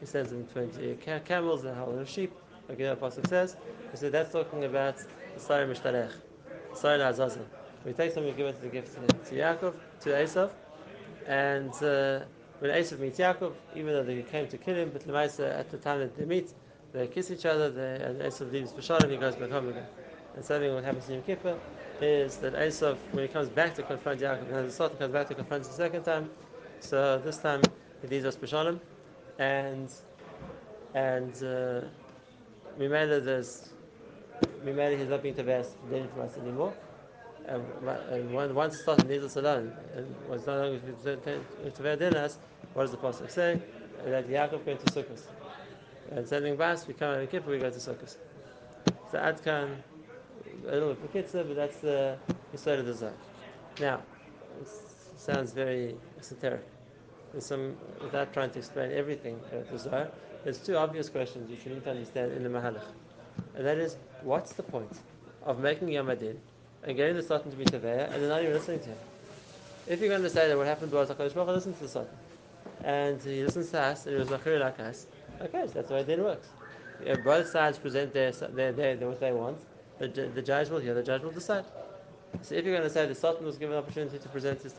He 0.00 0.06
sends 0.06 0.32
him 0.32 0.46
20 0.46 0.96
camels 1.24 1.64
and 1.64 1.78
of 1.78 2.08
sheep, 2.08 2.32
like 2.68 2.78
the 2.78 2.92
Apostle 2.92 3.24
says. 3.24 3.56
He 3.90 3.96
said 3.98 4.12
that's 4.12 4.32
talking 4.32 4.64
about 4.64 4.96
the 5.34 5.40
Sari 5.40 5.72
Mishtarech, 5.72 6.12
Sari 6.74 7.02
Azazel. 7.02 7.46
We 7.84 7.92
take 7.92 8.12
some, 8.12 8.24
we 8.24 8.32
give 8.32 8.46
it 8.46 8.60
the 8.60 8.68
gift 8.68 8.94
to, 8.94 9.00
to 9.00 9.34
Yaakov, 9.34 9.74
to 10.00 10.08
Esav, 10.10 10.50
and 11.26 11.70
uh, 11.82 12.24
when 12.60 12.70
Esav 12.70 12.98
meets 12.98 13.18
Yaakov, 13.18 13.52
even 13.74 13.92
though 13.92 14.02
they 14.02 14.22
came 14.22 14.48
to 14.48 14.56
kill 14.58 14.74
him, 14.74 14.90
but 14.90 15.06
Lemaisa, 15.06 15.58
at 15.58 15.70
the 15.70 15.78
time 15.78 16.00
that 16.00 16.16
they 16.16 16.24
meet, 16.24 16.52
they 16.92 17.06
kiss 17.06 17.30
each 17.30 17.46
other, 17.46 17.70
they, 17.70 18.02
and 18.02 18.20
Esav 18.20 18.52
leaves 18.52 18.72
and 18.90 19.10
he 19.10 19.16
goes 19.18 19.36
back 19.36 19.50
home 19.50 19.68
again. 19.68 19.86
And 20.34 20.44
something 20.44 20.72
what 20.74 20.84
happens 20.84 21.08
in 21.08 21.16
Yom 21.16 21.22
Kippur 21.24 21.58
is 22.00 22.36
that 22.38 22.54
Esav, 22.54 22.96
when 23.12 23.26
he 23.26 23.32
comes 23.32 23.48
back 23.48 23.74
to 23.74 23.82
confront 23.82 24.20
Yaakov, 24.20 24.52
and 24.52 24.68
the 24.68 24.72
Satan 24.72 24.96
comes 24.96 25.12
back 25.12 25.28
to 25.28 25.34
confront 25.34 25.64
him 25.64 25.70
the 25.70 25.76
second 25.76 26.02
time, 26.04 26.30
so 26.80 27.18
this 27.18 27.38
time 27.38 27.62
he 28.02 28.08
leaves 28.08 28.24
us 28.24 28.36
Peshanim, 28.36 28.80
and 29.40 29.90
and 30.94 31.32
uh, 31.42 31.80
it 32.78 33.24
there's 33.24 33.70
Mimeli 34.64 34.98
he's 34.98 35.08
not 35.08 35.22
being 35.22 35.34
Tavas 35.34 35.68
then 35.90 36.06
from 36.08 36.22
us 36.22 36.36
anymore. 36.36 36.72
And, 37.46 37.64
and 38.10 38.32
one, 38.32 38.54
once 38.54 38.74
it 38.74 38.82
started 38.82 39.06
Nizal 39.06 39.42
Salan 39.42 39.72
and 39.96 40.14
was 40.28 40.46
no 40.46 40.60
longer 40.60 40.78
us, 42.14 42.38
what 42.74 42.82
does 42.82 42.90
the 42.90 42.98
Pasuk 42.98 43.30
say? 43.30 43.60
That 44.04 44.28
Yaakov 44.28 44.64
went 44.66 44.84
to 44.86 44.92
Sukkot. 44.92 45.22
And 46.10 46.28
sending 46.28 46.56
Bas, 46.56 46.86
we 46.86 46.94
come 46.94 47.14
out 47.14 47.22
of 47.22 47.30
Kippur, 47.30 47.50
we 47.50 47.58
go 47.58 47.70
to 47.70 47.78
Sukkot. 47.78 48.16
So 49.10 49.18
Adkan, 49.18 49.76
a 50.66 50.70
little 50.70 50.94
bit 50.94 51.12
Pekitza, 51.12 51.46
but 51.46 51.56
that's 51.56 51.78
the 51.78 52.18
Yisrael 52.54 52.80
of 52.80 52.86
the 52.86 52.94
Zohar. 52.94 53.14
Now, 53.80 54.02
it 54.60 54.68
sounds 55.16 55.52
very 55.52 55.96
esoteric. 56.18 56.66
There's 57.32 57.46
some, 57.46 57.76
without 58.02 58.32
trying 58.32 58.50
to 58.50 58.58
explain 58.58 58.92
everything 58.92 59.38
about 59.52 59.70
the 59.70 59.78
Zohar, 59.78 60.08
there's 60.44 60.58
two 60.58 60.76
obvious 60.76 61.08
questions 61.08 61.50
which 61.50 61.64
you 61.64 61.72
need 61.72 61.84
to 61.84 61.90
understand 61.90 62.32
in 62.32 62.42
the 62.42 62.48
Mahalach. 62.48 62.84
And 63.54 63.64
that 63.66 63.78
is, 63.78 63.96
what's 64.22 64.52
the 64.52 64.62
point 64.62 65.00
of 65.44 65.60
making 65.60 65.88
Yom 65.88 66.10
Adin 66.10 66.40
and 66.82 66.96
getting 66.96 67.14
the 67.16 67.22
Satan 67.22 67.50
to 67.50 67.56
be 67.56 67.64
Teveya 67.64 68.12
and 68.12 68.22
then 68.22 68.28
not 68.28 68.42
even 68.42 68.54
listening 68.54 68.80
to 68.80 68.86
him? 68.86 68.98
If 69.86 70.00
you're 70.00 70.08
going 70.08 70.22
to 70.22 70.30
say 70.30 70.48
that 70.48 70.56
what 70.56 70.66
happened 70.66 70.92
was 70.92 71.08
HaKadosh 71.10 71.34
Baruch 71.34 71.48
listened 71.48 71.76
to 71.76 71.82
the 71.82 71.88
Satan 71.88 72.08
and 72.84 73.22
he 73.22 73.42
listens 73.44 73.70
to 73.70 73.80
us 73.80 74.06
and 74.06 74.14
he 74.14 74.20
was 74.20 74.30
Machir 74.30 74.58
like 74.58 74.80
us, 74.80 75.06
okay, 75.40 75.66
so 75.66 75.72
that's 75.74 75.90
way 75.90 76.00
Adin 76.00 76.22
works. 76.22 76.48
uh, 77.08 77.16
both 77.16 77.48
sides 77.48 77.78
present 77.78 78.12
their, 78.12 78.32
their, 78.32 78.72
their, 78.72 78.96
their, 78.96 79.08
what 79.08 79.20
they 79.20 79.32
want, 79.32 79.58
the, 79.98 80.08
the 80.08 80.42
judge 80.42 80.68
will 80.68 80.78
hear, 80.78 80.94
the 80.94 81.02
judge 81.02 81.22
will 81.22 81.30
decide. 81.30 81.64
So 82.42 82.54
if 82.54 82.64
you're 82.64 82.74
going 82.74 82.88
to 82.88 82.92
say 82.92 83.06
the 83.06 83.14
Satan 83.14 83.44
was 83.44 83.58
given 83.58 83.76
an 83.76 83.82
opportunity 83.82 84.18
to 84.18 84.28
present 84.28 84.62
his 84.62 84.72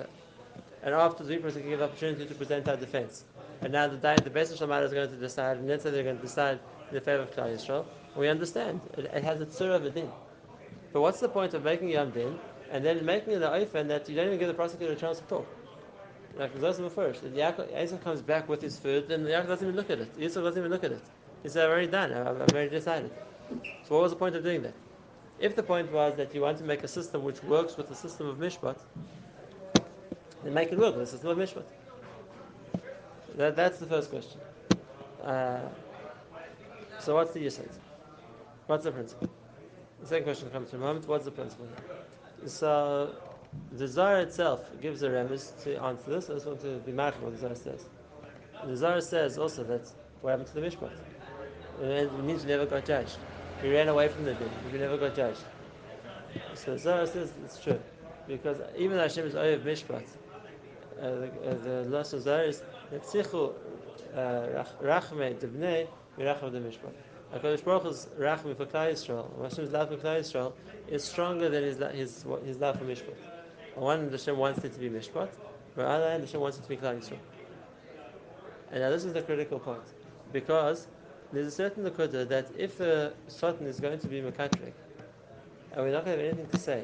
and 0.83 0.93
after 0.95 1.23
the 1.23 1.37
person 1.37 1.61
give 1.63 1.81
opportunity 1.81 2.25
to 2.25 2.35
present 2.35 2.67
our 2.67 2.77
defense, 2.77 3.25
and 3.61 3.73
now 3.73 3.87
the, 3.87 3.97
the 3.97 4.29
Beis 4.29 4.57
Shamar 4.57 4.83
is 4.83 4.93
going 4.93 5.09
to 5.09 5.15
decide, 5.15 5.57
and 5.57 5.69
then 5.69 5.79
they're 5.83 6.03
going 6.03 6.17
to 6.17 6.21
decide 6.21 6.59
in 6.89 6.95
the 6.95 7.01
favor 7.01 7.23
of 7.23 7.31
Klal 7.31 7.53
Yisrael, 7.53 7.85
we 8.15 8.27
understand. 8.27 8.81
It, 8.97 9.05
it 9.05 9.23
has 9.23 9.39
a 9.41 9.45
tzur 9.45 9.75
of 9.75 9.85
a 9.85 9.89
din. 9.89 10.11
But 10.91 11.01
what's 11.01 11.19
the 11.19 11.29
point 11.29 11.53
of 11.53 11.63
making 11.63 11.89
Yom 11.89 12.11
Din 12.11 12.37
and 12.71 12.83
then 12.83 13.05
making 13.05 13.33
it 13.33 13.41
an 13.41 13.51
oifen 13.51 13.87
that 13.87 14.09
you 14.09 14.15
don't 14.15 14.27
even 14.27 14.39
give 14.39 14.47
the 14.47 14.53
prosecutor 14.53 14.93
a 14.93 14.95
chance 14.95 15.19
to 15.19 15.25
talk? 15.25 15.47
Like 16.37 16.53
the 16.59 16.89
first, 16.89 17.23
if 17.23 17.33
Yaakov 17.33 18.03
comes 18.03 18.21
back 18.21 18.47
with 18.49 18.61
his 18.61 18.79
food, 18.79 19.07
then 19.07 19.23
Yaakov 19.23 19.47
doesn't 19.47 19.67
even 19.67 19.75
look 19.75 19.89
at 19.89 19.99
it. 19.99 20.17
Yisrael 20.17 20.43
doesn't 20.43 20.57
even 20.57 20.71
look 20.71 20.83
at 20.83 20.91
it. 20.91 21.01
He 21.43 21.49
I've 21.49 21.69
already 21.69 21.87
done. 21.87 22.13
I've 22.13 22.41
already 22.41 22.69
decided. 22.69 23.11
So 23.83 23.95
what 23.95 24.03
was 24.03 24.11
the 24.11 24.17
point 24.17 24.35
of 24.35 24.43
doing 24.43 24.61
that? 24.61 24.73
If 25.39 25.55
the 25.55 25.63
point 25.63 25.91
was 25.91 26.15
that 26.17 26.35
you 26.35 26.41
want 26.41 26.57
to 26.59 26.63
make 26.63 26.83
a 26.83 26.87
system 26.87 27.23
which 27.23 27.43
works 27.43 27.77
with 27.77 27.89
the 27.89 27.95
system 27.95 28.27
of 28.27 28.37
Mishpat, 28.37 28.77
then 30.43 30.53
make 30.53 30.71
it 30.71 30.77
work 30.77 30.95
the 30.95 31.05
system 31.05 31.29
of 31.29 31.37
Mishpat. 31.37 31.63
That, 33.37 33.55
that's 33.55 33.79
the 33.79 33.85
first 33.85 34.09
question. 34.09 34.39
Uh, 35.23 35.59
so 36.99 37.15
what's 37.15 37.31
the 37.31 37.39
Yisod? 37.39 37.69
What's 38.67 38.83
the 38.83 38.91
principle? 38.91 39.29
The 40.01 40.07
second 40.07 40.23
question 40.23 40.49
comes 40.49 40.73
a 40.73 40.77
moment. 40.77 41.07
What's 41.07 41.25
the 41.25 41.31
principle? 41.31 41.67
So 42.45 43.15
the 43.73 43.87
Zohar 43.87 44.21
itself 44.21 44.69
gives 44.81 45.03
a 45.03 45.09
remiss 45.09 45.51
to 45.63 45.81
answer 45.81 46.09
this. 46.09 46.29
I 46.29 46.33
just 46.33 46.45
want 46.45 46.61
to 46.61 46.77
be 46.79 46.91
mindful 46.91 47.25
what 47.25 47.33
the 47.33 47.39
Zohar 47.39 47.55
says. 47.55 47.85
The 48.65 48.75
Zohar 48.75 49.01
says 49.01 49.37
also 49.37 49.63
that 49.65 49.89
what 50.21 50.31
happened 50.31 50.47
to 50.47 50.53
the 50.55 50.61
Mishpat? 50.61 50.91
It 51.81 52.13
means 52.23 52.45
never 52.45 52.65
got 52.65 52.85
judged. 52.85 53.17
You 53.63 53.73
ran 53.73 53.87
away 53.87 54.07
from 54.07 54.25
the 54.25 54.33
din. 54.33 54.49
You 54.71 54.79
never 54.79 54.97
got 54.97 55.15
judged. 55.15 55.41
So 56.55 56.77
Zohar 56.77 57.05
says 57.05 57.33
it's 57.43 57.61
true. 57.61 57.79
Because 58.27 58.57
even 58.77 58.97
though 58.97 59.03
Hashem 59.03 59.25
is 59.25 59.33
Oyev 59.33 59.63
Mishpat, 59.63 60.07
the, 61.01 61.31
uh, 61.49 61.55
the 61.63 61.89
lesson 61.89 62.21
Zohar 62.21 62.43
is 62.43 62.63
Netzichu 62.93 63.53
uh, 64.15 64.63
Rachme 64.81 65.35
Debnei 65.35 65.87
Mirachme 66.17 66.51
de 66.51 66.59
Mishpat. 66.59 66.93
HaKadosh 67.33 67.63
Baruch 67.63 67.83
Hu's 67.83 68.07
Rachme 68.19 68.55
for 68.55 68.65
Klal 68.65 68.91
Yisrael, 68.91 69.41
Hashem's 69.41 69.71
love 69.71 69.89
for 69.89 69.97
Klal 69.97 70.19
Yisrael, 70.19 70.53
is 70.87 71.03
stronger 71.03 71.49
than 71.49 71.63
his, 71.63 71.77
his, 71.93 72.25
his 72.45 72.57
love 72.57 72.77
for 72.77 72.85
Mishpat. 72.85 73.15
On 73.77 73.83
one 73.83 73.99
hand, 73.99 74.11
Hashem 74.11 74.37
wants 74.37 74.63
it 74.63 74.73
to 74.73 74.79
be 74.79 74.89
Mishpat, 74.89 75.29
but 75.75 75.85
on 75.85 75.91
the 75.91 75.95
other 75.97 76.09
hand, 76.11 76.23
Hashem 76.23 76.41
wants 76.41 76.57
it 76.57 76.63
to 76.63 76.69
be 76.69 76.77
Klal 76.77 76.99
Yisrael. 76.99 77.19
And 78.71 78.81
now 78.81 78.89
this 78.89 79.05
is 79.05 79.13
the 79.13 79.21
critical 79.21 79.59
point. 79.59 79.81
Because 80.31 80.87
there's 81.31 81.47
a 81.47 81.51
certain 81.51 81.83
Nakuda 81.83 82.27
that 82.27 82.47
if 82.57 82.77
the 82.77 83.13
Satan 83.27 83.65
is 83.65 83.79
going 83.79 83.99
to 83.99 84.07
be 84.07 84.21
Makatrik, 84.21 84.73
and 85.71 85.83
we're 85.83 85.91
not 85.91 86.05
going 86.05 86.17
to 86.17 86.25
have 86.25 86.33
anything 86.33 86.47
to 86.49 86.57
say, 86.57 86.83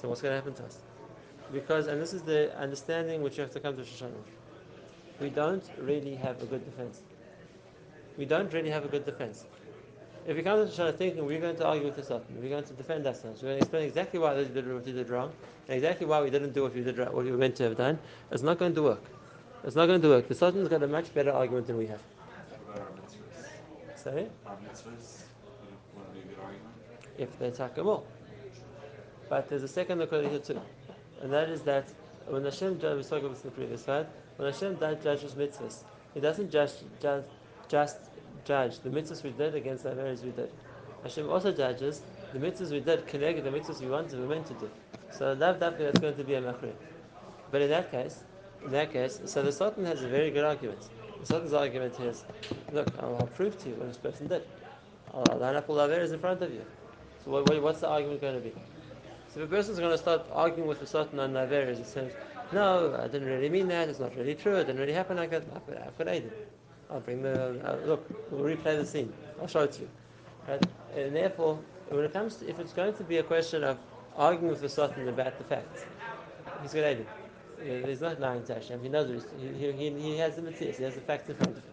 so 0.00 0.08
what's 0.08 0.22
going 0.22 0.32
to 0.32 0.36
happen 0.36 0.54
to 0.54 0.64
us? 0.64 0.78
Because, 1.52 1.86
and 1.86 2.00
this 2.00 2.12
is 2.12 2.22
the 2.22 2.56
understanding 2.58 3.22
which 3.22 3.36
you 3.36 3.42
have 3.42 3.52
to 3.52 3.60
come 3.60 3.76
to 3.76 3.82
Shoshana. 3.82 4.12
We 5.20 5.30
don't 5.30 5.64
really 5.78 6.14
have 6.16 6.42
a 6.42 6.46
good 6.46 6.64
defense. 6.64 7.00
We 8.18 8.24
don't 8.24 8.52
really 8.52 8.70
have 8.70 8.84
a 8.84 8.88
good 8.88 9.04
defense. 9.04 9.44
If 10.26 10.36
we 10.36 10.42
come 10.42 10.66
to 10.66 10.70
Shoshana 10.70 10.96
thinking 10.96 11.24
we're 11.24 11.40
going 11.40 11.56
to 11.56 11.66
argue 11.66 11.84
with 11.84 11.96
the 11.96 12.02
Satan, 12.02 12.40
we're 12.40 12.48
going 12.48 12.64
to 12.64 12.72
defend 12.72 13.06
ourselves, 13.06 13.42
we're 13.42 13.50
going 13.50 13.60
to 13.60 13.64
explain 13.64 13.84
exactly 13.84 14.18
why 14.18 14.34
we 14.34 14.44
did 14.44 14.66
what 14.72 14.84
we 14.84 14.92
did 14.92 15.08
wrong, 15.08 15.32
and 15.68 15.76
exactly 15.76 16.06
why 16.06 16.20
we 16.20 16.30
didn't 16.30 16.52
do 16.52 16.62
what 16.62 16.74
we 16.74 16.82
did 16.82 16.98
what 16.98 17.14
we 17.14 17.30
were 17.30 17.38
meant 17.38 17.54
to 17.56 17.62
have 17.62 17.76
done, 17.76 17.98
it's 18.32 18.42
not 18.42 18.58
going 18.58 18.74
to 18.74 18.82
work. 18.82 19.04
It's 19.62 19.76
not 19.76 19.86
going 19.86 20.02
to 20.02 20.08
work. 20.08 20.28
The 20.28 20.34
Satan's 20.34 20.68
got 20.68 20.82
a 20.82 20.86
much 20.86 21.14
better 21.14 21.32
argument 21.32 21.66
than 21.68 21.76
we 21.76 21.86
have. 21.86 22.00
Sorry? 23.94 24.26
If 27.18 27.38
they 27.38 27.48
attack 27.48 27.74
them 27.74 27.88
all. 27.88 28.06
But 29.28 29.48
there's 29.48 29.62
a 29.62 29.68
second 29.68 30.00
here 30.00 30.38
too. 30.38 30.60
And 31.22 31.32
that 31.32 31.48
is 31.48 31.62
that 31.62 31.88
when 32.26 32.44
Hashem 32.44 32.78
we 32.78 33.02
spoke 33.02 33.22
about 33.22 33.34
this 33.34 33.44
in 33.44 33.50
the 33.50 33.56
previous 33.56 33.84
slide, 33.84 34.06
when 34.36 34.52
Hashem 34.52 34.78
judges 34.78 35.34
mitzvahs, 35.34 35.84
He 36.14 36.20
doesn't 36.20 36.50
just, 36.50 36.84
just, 37.00 37.26
just 37.68 37.96
judge 38.44 38.80
the 38.80 38.90
mitzvahs 38.90 39.22
we 39.22 39.30
did 39.30 39.54
against 39.54 39.84
the 39.84 39.90
areas 39.90 40.22
we 40.22 40.30
did. 40.30 40.50
Hashem 41.02 41.28
also 41.28 41.52
judges 41.52 42.02
the 42.32 42.38
mitzvahs 42.38 42.70
we 42.70 42.80
did 42.80 43.06
connect 43.06 43.42
the 43.44 43.50
mitzvahs 43.50 43.80
we 43.80 43.88
wanted, 43.88 44.18
we 44.18 44.26
meant 44.26 44.46
to 44.46 44.54
do. 44.54 44.70
So 45.10 45.34
that, 45.34 45.60
that 45.60 45.78
that's 45.78 45.98
going 46.00 46.16
to 46.16 46.24
be 46.24 46.34
a 46.34 46.42
machri. 46.42 46.72
But 47.50 47.62
in 47.62 47.70
that 47.70 47.90
case, 47.90 48.24
in 48.64 48.72
that 48.72 48.92
case, 48.92 49.20
so 49.24 49.42
the 49.42 49.52
Satan 49.52 49.84
has 49.86 50.02
a 50.02 50.08
very 50.08 50.30
good 50.30 50.44
argument. 50.44 50.88
The 51.20 51.26
Satan's 51.26 51.52
argument 51.52 51.98
is, 52.00 52.24
look, 52.72 52.88
I'll, 52.98 53.16
I'll 53.20 53.26
prove 53.28 53.58
to 53.62 53.68
you 53.68 53.74
what 53.76 53.88
this 53.88 53.96
person 53.96 54.26
did. 54.26 54.42
I'll, 55.14 55.38
line 55.38 55.56
up 55.56 55.68
all 55.70 55.76
the 55.76 56.12
in 56.12 56.18
front 56.18 56.42
of 56.42 56.52
you. 56.52 56.64
So 57.24 57.30
what, 57.30 57.48
what, 57.48 57.62
what's 57.62 57.80
the 57.80 57.88
argument 57.88 58.20
going 58.20 58.34
to 58.34 58.40
be? 58.40 58.52
If 59.36 59.42
a 59.42 59.46
person's 59.46 59.78
going 59.78 59.90
to 59.90 59.98
start 59.98 60.26
arguing 60.32 60.66
with 60.66 60.80
the 60.80 60.86
Satan 60.86 61.20
on 61.20 61.36
areas, 61.36 61.76
and 61.76 61.86
says, 61.86 62.12
no, 62.52 62.98
I 62.98 63.06
didn't 63.06 63.28
really 63.28 63.50
mean 63.50 63.68
that, 63.68 63.86
it's 63.90 64.00
not 64.00 64.16
really 64.16 64.34
true, 64.34 64.56
it 64.56 64.64
didn't 64.64 64.80
really 64.80 64.94
happen 64.94 65.18
like 65.18 65.28
that, 65.28 65.44
I've 65.54 65.98
got 65.98 66.08
aid. 66.08 66.32
I'll 66.90 67.00
bring 67.00 67.20
the, 67.20 67.60
uh, 67.70 67.76
look, 67.84 68.08
we'll 68.30 68.56
replay 68.56 68.78
the 68.78 68.86
scene, 68.86 69.12
I'll 69.38 69.46
show 69.46 69.64
it 69.64 69.72
to 69.72 69.82
you. 69.82 69.88
Right? 70.48 70.66
And 70.96 71.14
therefore, 71.14 71.58
when 71.90 72.04
it 72.06 72.14
comes 72.14 72.36
to, 72.36 72.48
if 72.48 72.58
it's 72.58 72.72
going 72.72 72.94
to 72.94 73.04
be 73.04 73.18
a 73.18 73.22
question 73.22 73.62
of 73.62 73.76
arguing 74.16 74.48
with 74.48 74.62
the 74.62 74.70
Satan 74.70 75.06
about 75.06 75.36
the 75.36 75.44
facts, 75.44 75.84
he's 76.62 76.72
got 76.72 76.84
aid. 76.84 77.06
He's 77.62 78.00
not 78.00 78.18
lying 78.18 78.42
to 78.44 78.54
Hashem. 78.54 78.82
He 78.82 78.88
knows 78.88 79.26
he, 79.38 79.72
he, 79.72 79.90
he, 79.90 80.16
has 80.18 80.36
the 80.36 80.42
materials, 80.42 80.78
He 80.78 80.84
has 80.84 80.94
the 80.94 81.00
facts 81.00 81.28
in 81.28 81.36
front 81.36 81.58
of 81.58 81.64
him. 81.64 81.72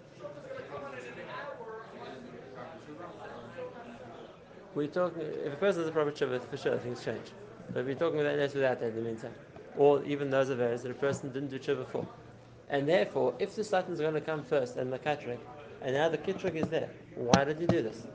We're 4.76 4.88
talking. 4.88 5.22
If 5.22 5.54
a 5.54 5.58
person 5.58 5.82
has 5.82 5.90
a 5.90 5.92
proper 5.92 6.12
tshuva, 6.12 6.50
for 6.50 6.58
sure 6.58 6.78
things 6.80 7.04
change. 7.04 7.32
But 7.72 7.86
we're 7.86 7.96
talking 7.96 8.20
about 8.20 8.38
that 8.38 8.54
without 8.54 8.80
that 8.80 8.90
in 8.90 8.96
the 8.96 9.02
meantime, 9.02 9.34
or 9.78 10.04
even 10.04 10.30
those 10.30 10.50
of 10.50 10.60
areas 10.60 10.84
that 10.84 10.92
a 10.92 10.96
person 10.96 11.32
didn't 11.32 11.50
do 11.50 11.60
tshuva 11.60 11.88
for. 11.88 12.08
And 12.70 12.88
therefore, 12.88 13.34
if 13.40 13.56
the 13.56 13.64
Satan 13.64 13.94
is 13.94 14.00
going 14.00 14.14
to 14.14 14.22
come 14.22 14.44
first 14.44 14.78
and 14.78 14.92
the 14.92 15.00
katrik, 15.00 15.40
and 15.82 15.94
now 15.94 16.10
the 16.10 16.18
kitrik 16.18 16.56
is 16.56 16.68
there, 16.68 16.90
why 17.16 17.44
did 17.44 17.60
you 17.60 17.68
do 17.68 17.82
this? 17.82 18.08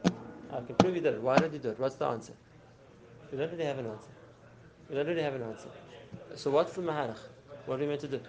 I 0.52 0.60
can 0.60 0.74
prove 0.76 0.94
you 0.94 1.00
did 1.00 1.14
it. 1.14 1.22
Why 1.22 1.36
did 1.36 1.52
you 1.52 1.58
do 1.58 1.70
it? 1.70 1.78
What's 1.78 1.96
the 1.96 2.06
answer? 2.06 2.32
We 3.30 3.38
don't 3.38 3.50
really 3.52 3.64
have 3.64 3.78
an 3.78 3.86
answer. 3.86 4.10
We 4.88 4.96
don't 4.96 5.06
really 5.06 5.22
have 5.22 5.34
an 5.34 5.42
answer. 5.42 5.68
So 6.34 6.50
what's 6.50 6.72
the 6.72 6.82
maharach? 6.82 7.18
What 7.66 7.76
are 7.76 7.82
we 7.82 7.86
meant 7.86 8.00
to 8.00 8.08
do? 8.08 8.20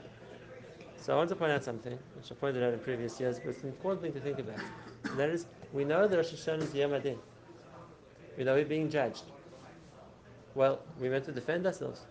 So 0.97 1.13
I 1.13 1.15
want 1.15 1.29
to 1.29 1.35
point 1.35 1.53
out 1.53 1.63
something, 1.63 1.97
which 2.17 2.29
I 2.29 2.35
pointed 2.35 2.61
out 2.61 2.73
in 2.73 2.79
previous 2.79 3.19
years, 3.19 3.39
but 3.39 3.51
it's 3.51 3.63
an 3.63 3.69
important 3.69 4.01
thing 4.01 4.13
to 4.13 4.19
think 4.19 4.39
about. 4.39 4.59
And 5.05 5.17
that 5.17 5.29
is, 5.29 5.45
we 5.71 5.85
know 5.85 6.07
that 6.07 6.15
Rosh 6.15 6.33
Hashanah 6.33 6.63
is 6.63 6.73
Yom. 6.73 6.91
We 8.37 8.43
know 8.43 8.55
we're 8.55 8.65
being 8.65 8.89
judged. 8.89 9.23
Well, 10.55 10.81
we 10.99 11.09
meant 11.09 11.25
to 11.25 11.31
defend 11.31 11.65
ourselves. 11.65 12.01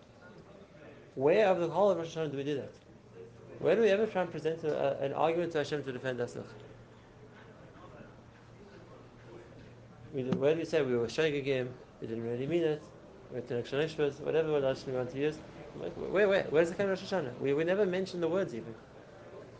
Where 1.15 1.47
of 1.47 1.59
the 1.59 1.67
whole 1.67 1.89
of 1.89 1.97
Rosh 1.97 2.15
Hashanah 2.15 2.31
do 2.31 2.37
we 2.37 2.43
do 2.43 2.55
that? 2.55 2.71
Where 3.59 3.75
do 3.75 3.81
we 3.81 3.89
ever 3.89 4.05
try 4.05 4.21
and 4.21 4.31
present 4.31 4.63
a, 4.63 4.97
an 5.01 5.13
argument 5.13 5.51
to 5.51 5.57
Hashem 5.59 5.83
to 5.83 5.91
defend 5.91 6.21
ourselves? 6.21 6.49
We 10.13 10.23
where 10.23 10.53
do 10.53 10.59
we 10.59 10.65
say 10.65 10.81
we 10.81 10.95
were 10.95 11.07
shogegim, 11.07 11.67
we 12.01 12.07
didn't 12.07 12.23
really 12.23 12.47
mean 12.47 12.63
it, 12.63 12.81
we 13.31 13.41
went 13.41 13.47
to 13.49 14.13
whatever 14.23 14.51
word 14.51 14.77
we 14.87 14.93
want 14.93 15.11
to 15.11 15.19
use? 15.19 15.37
Where, 15.97 16.27
where? 16.27 16.43
Where's 16.49 16.69
the 16.69 16.75
kind 16.75 16.89
of 16.89 16.99
Rosh 16.99 17.11
Hashanah? 17.11 17.39
We, 17.39 17.53
we 17.53 17.63
never 17.63 17.85
mention 17.85 18.21
the 18.21 18.27
words 18.27 18.55
even. 18.55 18.73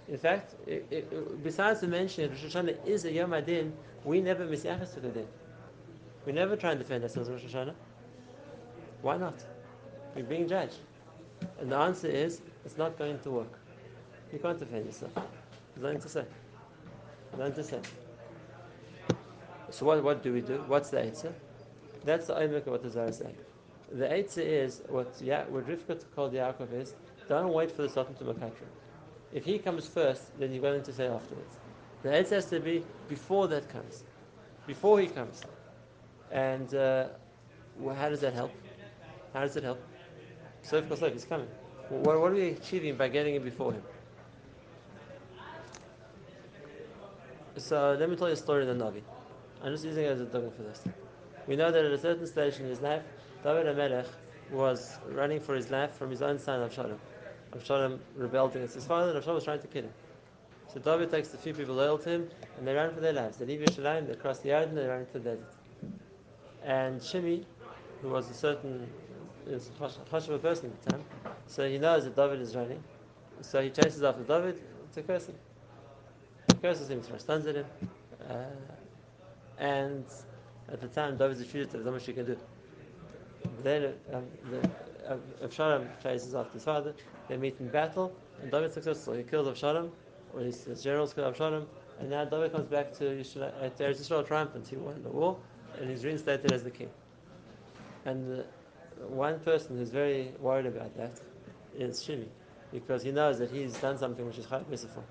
In 0.07 0.17
fact, 0.17 0.55
it, 0.65 0.88
it, 0.89 1.43
besides 1.43 1.81
the 1.81 1.88
mention 1.88 2.29
Rosh 2.31 2.45
Hashanah 2.45 2.88
is 2.88 3.05
a 3.05 3.12
Yom 3.12 3.33
Adin, 3.33 3.74
we 4.03 4.21
never 4.21 4.45
misyachas 4.45 4.93
to 4.95 5.01
the 5.01 5.09
din. 5.09 5.27
We 6.25 6.31
never 6.31 6.55
try 6.55 6.71
and 6.71 6.79
defend 6.79 7.03
ourselves 7.03 7.29
in 7.29 7.36
Rosh 7.36 7.43
Hashanah. 7.43 7.75
Why 9.01 9.18
not? 9.18 9.36
You're 10.15 10.25
being 10.25 10.48
judged. 10.48 10.79
And 11.60 11.72
the 11.72 11.77
answer 11.77 12.08
is, 12.08 12.41
it's 12.65 12.77
not 12.77 12.98
going 12.98 13.20
to 13.20 13.32
work. 13.32 13.60
You 14.34 14.39
can't 14.39 14.60
defend 14.60 14.86
yourself. 14.86 15.13
There's 15.13 15.84
nothing 15.84 16.01
to 16.01 16.10
say. 16.10 16.25
Nothing 17.38 17.53
to 17.53 17.63
say. 17.63 17.79
So 19.70 19.86
what, 19.86 20.03
what 20.03 20.24
do 20.24 20.34
we 20.34 20.41
do? 20.41 20.63
What's 20.68 20.89
the 20.89 21.01
answer? 21.01 21.34
That's 22.03 22.27
the 22.27 22.34
Aymek 22.34 22.65
of 22.65 22.68
what 22.68 22.84
the 22.84 22.89
Zohar 22.89 23.10
is. 23.10 23.22
The 23.91 24.06
Eitzah 24.06 24.44
is 24.44 24.82
what, 24.88 25.13
yeah, 25.22 25.46
what 25.46 25.68
Rivka 25.68 26.03
called 26.15 26.34
Yaakov 26.34 26.74
is 26.74 26.96
don't 27.27 27.53
wait 27.53 27.72
for 27.72 27.84
the 27.84 27.89
Satan 27.89 28.15
to 28.15 28.24
Makatra. 28.24 28.68
If 29.32 29.46
he 29.46 29.60
comes 29.60 29.88
first, 29.88 30.38
then 30.39 30.51
you're 30.51 30.62
going 30.62 30.84
to 30.84 30.94
say 30.94 31.08
afterwards. 31.08 31.56
The 32.01 32.10
Eitzah 32.10 32.29
has 32.29 32.46
to 32.48 32.60
be 32.60 32.84
before 33.08 33.48
that 33.50 33.70
comes, 33.70 34.03
before 34.65 35.00
he 35.00 35.08
comes. 35.08 35.41
And 36.32 36.74
uh, 36.74 37.08
how 37.96 38.10
does 38.10 38.22
that 38.22 38.34
help? 38.34 38.51
How 39.33 39.41
does 39.41 39.55
it 39.55 39.63
help? 39.63 39.81
So, 40.63 40.77
of 40.77 40.88
course, 40.88 41.01
look, 41.01 41.13
he's 41.13 41.25
coming. 41.25 41.48
What, 41.89 42.19
what 42.19 42.31
are 42.31 42.36
we 42.36 42.50
achieving 42.50 42.95
by 42.95 43.07
getting 43.07 43.36
him 43.36 43.43
before 43.43 43.74
him? 43.74 43.83
So, 47.57 47.95
let 48.00 48.09
me 48.09 48.15
tell 48.15 48.27
you 48.27 48.33
a 48.33 48.38
story 48.38 48.67
in 48.67 48.77
the 48.77 48.83
Navi. 48.83 49.01
I'm 49.63 49.71
just 49.71 49.83
using 49.83 50.05
it 50.05 50.07
as 50.07 50.21
a 50.21 50.25
dogma 50.25 50.51
for 50.51 50.63
this. 50.63 50.81
We 51.48 51.55
know 51.55 51.71
that 51.71 51.83
at 51.83 51.91
a 51.91 51.98
certain 51.98 52.25
stage 52.27 52.59
in 52.59 52.65
his 52.65 52.79
life, 52.79 53.03
David 53.43 53.65
HaMelech 53.65 54.07
was 54.51 54.98
running 55.09 55.39
for 55.39 55.55
his 55.55 55.69
life 55.69 55.93
from 55.95 56.09
his 56.09 56.21
own 56.21 56.39
son 56.39 56.67
Avshalom. 56.67 56.98
Avshalom 57.51 58.00
rebelled 58.15 58.55
against 58.55 58.75
his 58.75 58.86
father, 58.86 59.12
and 59.12 59.24
Avshalom 59.24 59.36
was 59.36 59.43
trying 59.43 59.62
to 59.62 59.67
kill 59.67 59.83
him. 59.83 59.93
So 60.74 60.79
David 60.79 61.09
takes 61.09 61.29
the 61.29 61.38
few 61.38 61.53
people 61.53 61.75
loyal 61.75 61.98
to 61.98 62.09
him, 62.09 62.29
and 62.57 62.67
they 62.67 62.74
ran 62.74 62.93
for 62.93 63.00
their 63.00 63.13
lives. 63.13 63.38
They 63.38 63.45
leave 63.45 63.62
Yerushalayim, 63.62 64.07
they 64.07 64.15
cross 64.15 64.39
the 64.39 64.50
Yarden, 64.50 64.75
they 64.75 64.86
run 64.86 65.00
into 65.01 65.13
the 65.13 65.19
desert. 65.19 65.53
And 66.63 67.01
Shimi, 67.01 67.43
who 68.01 68.09
was 68.09 68.29
a 68.29 68.33
certain 68.33 68.88
is 69.50 69.70
a 69.79 69.84
a 69.86 69.88
person 70.06 70.34
at 70.36 70.41
the 70.84 70.91
time, 70.91 71.03
so 71.48 71.68
he 71.68 71.77
knows 71.77 72.03
that 72.03 72.15
David 72.15 72.41
is 72.41 72.56
running. 72.56 72.84
So 73.41 73.62
he 73.62 73.70
chases 73.70 74.03
after 74.03 74.24
David 74.24 74.62
to 74.94 75.01
curse 75.01 75.27
him. 75.27 75.36
He 76.48 76.53
curses 76.56 76.89
him, 76.89 77.01
throws 77.01 77.22
stones 77.22 77.48
at 77.48 77.56
him. 77.56 77.65
Uh, 78.29 78.46
and 79.58 80.06
at 80.72 80.82
the 80.82 80.88
time, 80.88 81.18
David's 81.18 81.41
a 81.41 81.46
fugitive, 81.46 81.74
there's 81.74 81.86
not 81.86 81.94
much 81.94 82.06
he 82.06 82.13
can 82.13 82.25
do. 82.25 82.38
Then 83.63 83.94
um, 84.13 84.25
the, 84.50 85.13
um, 85.13 85.88
chases 86.01 86.36
after 86.36 86.53
his 86.53 86.63
father, 86.63 86.94
they 87.27 87.38
meet 87.38 87.60
in 87.60 87.70
battle, 87.70 88.15
and 88.41 88.51
David's 88.51 88.74
successful. 88.74 89.13
He 89.13 89.24
kills 89.24 89.48
Avshalom, 89.48 89.89
or 90.34 90.41
his, 90.41 90.65
his 90.65 90.84
generals 90.84 91.13
kill 91.13 91.32
Avshalom, 91.32 91.65
and 92.00 92.10
now 92.10 92.25
David 92.25 92.51
comes 92.51 92.68
back 92.68 92.94
to 92.94 93.03
Yisrael, 93.03 93.53
uh, 93.62 93.84
Israel 93.84 94.24
triumphant. 94.24 94.68
He 94.68 94.75
won 94.75 95.01
the 95.03 95.10
war, 95.10 95.38
and 95.79 95.89
he's 95.89 96.06
reinstated 96.06 96.51
as 96.51 96.63
the 96.63 96.72
king. 96.72 96.89
And 98.06 98.39
uh, 98.39 98.44
one 99.08 99.39
person 99.39 99.77
who's 99.77 99.89
very 99.89 100.32
worried 100.39 100.65
about 100.65 100.96
that 100.98 101.12
is 101.77 102.00
Shimi, 102.01 102.27
because 102.72 103.03
he 103.03 103.12
knows 103.12 103.39
that 103.39 103.51
he's 103.51 103.77
done 103.77 103.98
something 103.98 104.25
which 104.25 104.38
is 104.38 104.46
quite 104.46 104.70
merciful 104.70 105.03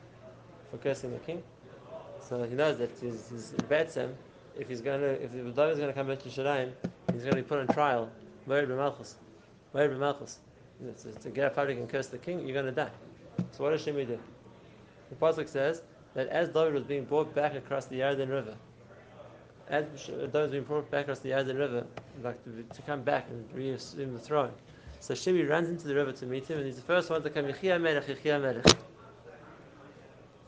for 0.71 0.77
cursing 0.79 1.13
the 1.13 1.19
king. 1.19 1.43
So 2.21 2.43
he 2.45 2.55
knows 2.55 2.79
that 2.79 2.91
he's 3.01 3.53
bets 3.69 3.95
him 3.95 4.15
if 4.59 4.69
he's 4.69 4.81
going 4.81 5.01
to 5.01 5.23
if 5.23 5.33
the 5.33 5.39
David 5.39 5.73
is 5.73 5.79
going 5.79 5.89
to 5.89 5.95
come 5.95 6.09
back 6.09 6.19
to 6.21 6.31
Shaddai, 6.31 6.69
he's 7.13 7.23
going 7.23 7.37
to 7.37 7.43
be 7.43 7.43
put 7.43 7.61
on 7.61 7.69
trial, 7.69 8.11
Merid 8.49 8.69
b'malchus, 8.69 9.15
Merid 9.75 9.97
b'malchus. 9.97 10.37
To, 11.03 11.11
to 11.11 11.31
get 11.31 11.45
up 11.45 11.57
public 11.57 11.77
and 11.77 11.89
curse 11.89 12.07
the 12.07 12.19
king, 12.19 12.47
you're 12.47 12.55
going 12.55 12.67
to 12.67 12.73
die. 12.73 12.91
So 13.51 13.65
what 13.65 13.71
does 13.71 13.85
Shimi 13.85 14.07
do? 14.07 14.19
The 15.11 15.17
pasuk 15.17 15.49
says 15.49 15.83
that 16.15 16.29
as 16.29 16.51
David 16.51 16.75
was 16.75 16.85
being 16.85 17.05
brought 17.05 17.35
back 17.35 17.55
across 17.55 17.87
the 17.87 18.01
Yarden 18.01 18.31
River, 18.31 18.55
as 19.69 19.85
those 20.33 20.51
being 20.51 20.65
brought 20.65 20.91
back 20.91 21.03
across 21.03 21.21
the 21.21 21.31
Yarden 21.31 21.59
River, 21.59 21.87
like 22.23 22.43
to, 22.45 22.63
to 22.75 22.83
come 22.83 23.03
back 23.03 23.27
and 23.31 23.45
reassume 23.53 24.13
the 24.13 24.19
throne. 24.19 24.53
So 25.01 25.15
Shimi 25.15 25.49
runs 25.49 25.69
into 25.69 25.87
the 25.87 25.95
river 25.95 26.13
to 26.13 26.27
meet 26.27 26.47
him, 26.47 26.59
and 26.59 26.67
he's 26.67 26.77
the 26.77 26.83
first 26.83 27.11
one 27.11 27.23
to 27.23 27.31
come. 27.31 27.45
Yechia 27.45 27.81
Melech, 27.81 28.07
Yechia 28.07 28.41
Melech. 28.41 28.67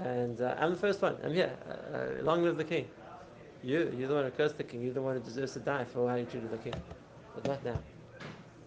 And 0.00 0.40
uh, 0.40 0.56
I'm 0.58 0.70
the 0.70 0.78
first 0.78 1.02
one. 1.02 1.16
I'm 1.22 1.32
here. 1.32 1.52
Uh, 1.68 1.96
uh, 1.96 2.24
long 2.24 2.42
live 2.42 2.56
the 2.56 2.64
king. 2.64 2.88
You, 3.62 3.94
you're 3.96 4.08
the 4.08 4.14
one 4.14 4.24
who 4.24 4.30
cursed 4.30 4.56
the 4.56 4.64
king. 4.64 4.82
You're 4.82 4.94
the 4.94 5.02
one 5.02 5.16
who 5.16 5.22
deserves 5.22 5.52
to 5.52 5.60
die 5.60 5.84
for 5.84 6.08
how 6.08 6.16
you 6.16 6.24
treated 6.24 6.50
the 6.50 6.56
king. 6.56 6.74
But 7.34 7.46
not 7.46 7.64
now. 7.64 7.78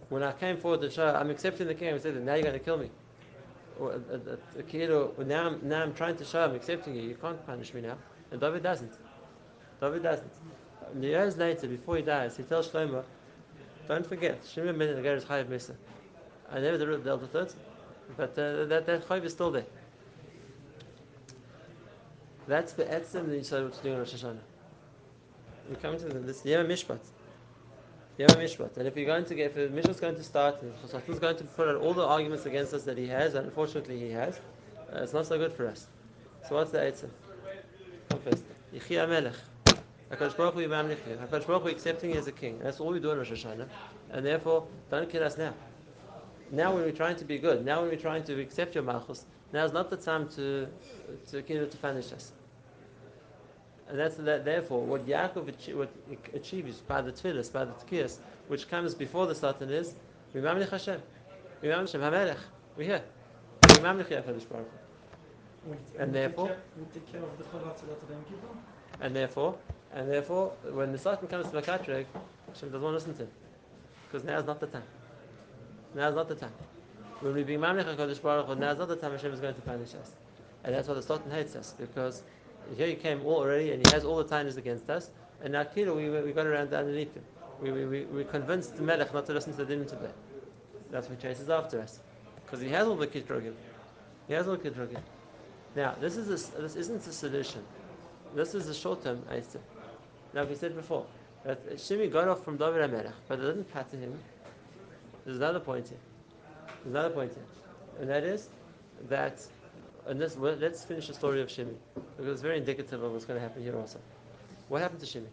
When 0.09 0.21
I 0.21 0.31
came 0.33 0.57
forward 0.57 0.81
to 0.81 0.91
show, 0.91 1.07
I'm 1.07 1.31
accepting 1.31 1.67
the 1.67 1.73
king. 1.73 1.89
I'm. 1.89 2.25
Now 2.25 2.35
you're 2.35 2.43
going 2.43 2.53
to 2.53 2.59
kill 2.59 2.77
me. 2.77 2.91
Or, 3.79 3.93
uh, 3.93 5.23
now, 5.23 5.47
I'm, 5.47 5.67
now 5.67 5.81
I'm 5.81 5.95
trying 5.95 6.15
to 6.17 6.25
show 6.25 6.43
I'm 6.43 6.53
accepting 6.53 6.95
you. 6.95 7.01
You 7.01 7.15
can't 7.15 7.43
punish 7.47 7.73
me 7.73 7.81
now. 7.81 7.97
And 8.31 8.39
David 8.39 8.61
doesn't. 8.61 8.93
David 9.79 10.03
doesn't. 10.03 10.31
Years 11.01 11.37
later, 11.37 11.67
before 11.67 11.97
he 11.97 12.03
dies, 12.03 12.37
he 12.37 12.43
tells 12.43 12.69
Shlomo, 12.69 13.03
don't 13.87 14.05
forget, 14.05 14.39
Shimon 14.45 14.77
ben 14.77 14.95
Nagar 14.95 15.15
is 15.15 15.25
Chayiv 15.25 15.49
Mesa. 15.49 15.75
I 16.51 16.59
never 16.59 16.97
dealt 16.97 17.21
with 17.21 17.35
it, 17.35 17.55
but 18.15 18.31
uh, 18.37 18.65
that, 18.65 18.85
that 18.85 19.07
Chayiv 19.07 19.25
is 19.25 19.33
still 19.33 19.51
there. 19.51 19.65
That's 22.47 22.73
the 22.73 22.83
etzem 22.83 23.27
that 23.27 23.37
you 23.37 23.43
said 23.43 23.63
what 23.63 23.73
to 23.73 23.83
do 23.83 23.93
in 23.93 23.97
Rosh 23.97 24.13
Hashanah. 24.13 24.37
You 25.69 25.75
come 25.77 25.97
to 25.97 26.05
this 26.05 26.45
Yom 26.45 26.67
Mishpat. 26.67 26.99
Yom 28.17 28.29
Mishpat. 28.29 28.77
And 28.77 28.87
if 28.87 28.97
you're 28.97 29.05
going 29.05 29.25
to 29.25 29.35
get, 29.35 29.55
if 29.55 29.55
the 29.55 29.81
Mishpat 29.81 29.89
is 29.89 29.99
going 29.99 30.15
to 30.15 30.23
start, 30.23 30.61
and 30.61 30.73
Chosafin 30.75 31.13
is 31.13 31.19
going 31.19 31.37
to 31.37 31.43
put 31.45 31.69
out 31.69 31.77
all 31.77 31.93
the 31.93 32.05
arguments 32.05 32.45
against 32.45 32.73
us 32.73 32.83
that 32.83 32.97
he 32.97 33.07
has, 33.07 33.35
and 33.35 33.45
unfortunately 33.45 33.97
he 33.97 34.11
has, 34.11 34.39
uh, 34.93 35.01
it's 35.01 35.13
not 35.13 35.25
so 35.25 35.37
good 35.37 35.53
for 35.53 35.67
us. 35.67 35.87
So 36.47 36.55
what's 36.55 36.71
the 36.71 36.79
etzem? 36.79 37.09
First. 38.23 38.43
Yechi 38.73 39.09
Melech. 39.09 39.33
HaKadosh 40.15 40.37
Baruch 40.37 40.53
Hu 40.53 40.63
Imam 40.63 40.89
Nichya. 40.89 41.27
HaKadosh 41.27 41.47
Baruch 41.47 41.63
Hu 41.63 41.67
accepting 41.69 42.11
you 42.11 42.17
as 42.17 42.27
a 42.27 42.31
king. 42.31 42.59
That's 42.59 42.79
all 42.79 42.89
we 42.89 42.99
do 42.99 43.11
in 43.11 43.17
Rosh 43.17 43.31
Hashanah. 43.31 43.67
And 44.11 44.25
therefore, 44.25 44.67
don't 44.91 45.09
kill 45.09 45.23
us 45.23 45.37
now. 45.37 45.53
Now 46.51 46.73
when 46.73 46.83
we're 46.83 46.91
trying 46.91 47.15
to 47.15 47.25
be 47.25 47.39
good, 47.39 47.65
now 47.65 47.81
when 47.81 47.89
we're 47.89 47.97
trying 47.99 48.23
to 48.25 48.39
accept 48.39 48.75
your 48.75 48.83
Malchus, 48.83 49.25
now 49.53 49.65
is 49.65 49.73
not 49.73 49.89
the 49.89 49.97
time 49.97 50.29
to, 50.29 50.67
to, 51.31 51.41
to, 51.41 51.67
to 51.67 51.77
punish 51.77 52.11
us. 52.11 52.31
And 53.87 53.99
that's 53.99 54.15
that, 54.17 54.45
therefore 54.45 54.85
what 54.85 55.05
Yaakov 55.07 55.47
achi- 55.49 55.73
achieves 56.33 56.79
by 56.81 57.01
the 57.01 57.11
tefillas, 57.11 57.51
by 57.51 57.65
the 57.65 57.73
tkiyas, 57.73 58.19
which 58.47 58.69
comes 58.69 58.93
before 58.93 59.25
the 59.25 59.35
Satan 59.35 59.69
is 59.69 59.95
Mimamlich 60.35 60.69
Hashem. 60.69 61.01
Mimamlich 61.63 61.91
Hashem 61.91 62.01
HaMelech. 62.01 62.37
We're 62.77 62.83
here. 62.83 63.03
Mimamlich 63.61 64.07
HaKadosh 64.07 64.47
Baruch 64.49 64.69
And 65.97 66.13
therefore, 66.13 66.55
and 69.01 69.15
therefore, 69.15 69.57
and 69.93 70.09
therefore, 70.11 70.49
when 70.71 70.91
the 70.91 70.97
Satan 70.97 71.27
comes 71.27 71.49
to 71.51 71.61
Makatreg, 71.61 72.05
Hashem 72.47 72.69
doesn't 72.69 72.81
want 72.81 72.93
to 72.93 73.09
listen 73.09 73.15
to 73.15 73.23
him. 73.23 73.31
Because 74.07 74.23
now 74.23 74.39
is 74.39 74.45
not 74.45 74.59
the 74.59 74.67
time. 74.67 74.83
Now 75.93 76.09
is 76.09 76.15
not 76.15 76.27
the 76.27 76.35
time. 76.35 76.53
When 77.19 77.33
we 77.33 77.43
bring 77.43 77.59
Mamlech 77.59 77.95
HaKadosh 77.95 78.21
Baruch 78.21 78.47
Hu, 78.47 78.55
now 78.55 78.71
is 78.71 78.77
not 78.77 78.87
the 78.87 78.95
time 78.95 79.11
Hashem 79.11 79.33
is 79.33 79.39
going 79.39 79.55
to 79.55 79.61
punish 79.61 79.93
us. 79.95 80.11
And 80.63 80.73
that's 80.73 80.87
why 80.87 80.95
the 80.95 81.01
Satan 81.01 81.29
hates 81.31 81.55
us, 81.55 81.73
because 81.77 82.23
here 82.75 82.87
he 82.87 82.95
came 82.95 83.25
already, 83.25 83.71
and 83.71 83.81
he 83.81 83.87
has 83.89 84.05
all 84.05 84.17
the 84.17 84.25
tinies 84.25 84.57
against 84.57 84.89
us, 84.89 85.11
and 85.41 85.53
now 85.53 85.63
Kira, 85.63 85.95
we, 85.95 86.09
we 86.21 86.31
got 86.31 86.47
around 86.47 86.73
underneath 86.73 87.13
him. 87.13 87.23
We, 87.61 87.71
we, 87.71 87.85
we, 87.85 88.05
we 88.05 88.23
convinced 88.23 88.77
the 88.77 88.81
Melech 88.81 89.13
not 89.13 89.25
to 89.27 89.33
listen 89.33 89.51
to 89.53 89.65
the 89.65 89.75
Din 89.75 89.85
today. 89.85 90.11
That's 90.89 91.09
what 91.09 91.19
chases 91.19 91.49
after 91.49 91.81
us. 91.81 91.99
Because 92.35 92.61
he 92.61 92.69
has 92.69 92.87
all 92.87 92.95
the 92.95 93.07
Kitrogim. 93.07 93.53
He 94.27 94.33
has 94.33 94.47
all 94.47 94.55
the 94.55 94.69
Kitrogim. 94.69 95.01
Now, 95.75 95.95
this, 95.99 96.17
is 96.17 96.27
a, 96.27 96.61
this 96.61 96.75
isn't 96.75 97.05
a 97.07 97.11
solution. 97.11 97.63
This 98.35 98.55
is 98.55 98.67
a 98.69 98.73
short 98.73 99.03
term 99.03 99.23
answer. 99.29 99.59
Like 100.33 100.49
we 100.49 100.55
said 100.55 100.75
before, 100.75 101.05
that 101.45 101.75
Shimi 101.75 102.11
got 102.11 102.27
off 102.27 102.43
from 102.43 102.57
David 102.57 102.89
HaMelech, 102.89 103.13
but 103.27 103.39
it 103.39 103.43
didn't 103.43 103.71
patter 103.71 103.97
him. 103.97 104.17
There's 105.25 105.37
another 105.37 105.59
point 105.59 105.87
here. 105.87 105.97
There's 106.83 106.95
another 106.95 107.13
point 107.13 107.33
here. 107.33 107.43
And 107.99 108.09
that 108.09 108.23
is 108.23 108.49
that, 109.09 109.45
and 110.07 110.19
this, 110.19 110.35
well, 110.35 110.55
let's 110.59 110.83
finish 110.83 111.07
the 111.07 111.13
story 111.13 111.41
of 111.41 111.49
Shimi, 111.49 111.75
because 112.17 112.33
it's 112.33 112.41
very 112.41 112.57
indicative 112.57 113.03
of 113.03 113.11
what's 113.11 113.25
going 113.25 113.39
to 113.39 113.47
happen 113.47 113.61
here 113.63 113.77
also. 113.77 113.99
What 114.69 114.81
happened 114.81 115.01
to 115.01 115.05
Shimi? 115.05 115.27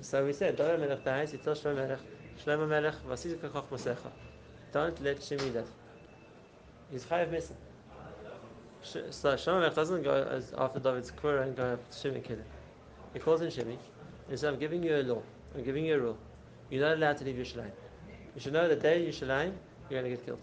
So 0.00 0.24
we 0.24 0.32
said, 0.32 0.56
David 0.56 0.80
HaMelech 0.80 1.04
dies, 1.04 1.32
he 1.32 1.38
tells 1.38 1.60
Shlomo 1.60 1.76
Melech, 1.76 1.98
Shlomo 2.44 2.68
Melech, 2.68 2.94
Vasizika 3.08 3.50
Koch 3.50 3.68
Mosecha. 3.70 4.10
Don't 4.72 5.02
let 5.02 5.18
Shimi 5.18 5.52
live. 5.52 5.68
He's 6.92 7.04
Chayav 7.04 7.30
missing. 7.30 7.56
So 8.82 9.34
Shlomo 9.34 9.60
Melech 9.60 9.74
doesn't 9.74 10.02
go 10.02 10.22
as 10.30 10.52
after 10.56 10.78
David's 10.78 11.10
Kura 11.10 11.42
and 11.42 11.56
go 11.56 11.72
after 11.72 12.08
Shimi 12.08 12.22
kill 12.22 12.36
him. 12.36 12.44
He 13.14 13.20
calls 13.20 13.40
in 13.40 13.48
Shimi 13.48 13.78
and 14.28 14.38
says, 14.38 14.44
I'm 14.44 14.58
giving 14.58 14.82
you 14.82 14.96
a 14.96 15.02
law, 15.02 15.22
I'm 15.54 15.64
giving 15.64 15.86
you 15.86 15.94
a 15.94 15.98
rule. 15.98 16.18
You're 16.70 16.86
not 16.86 16.96
allowed 16.96 17.16
to 17.18 17.24
leave 17.24 17.36
Yerushalayim. 17.36 17.70
You 18.34 18.40
should 18.40 18.52
know 18.52 18.68
that 18.68 18.82
day 18.82 19.06
Yerushalayim, 19.06 19.52
you're 19.88 20.00
going 20.00 20.10
to 20.10 20.10
get 20.10 20.26
killed. 20.26 20.40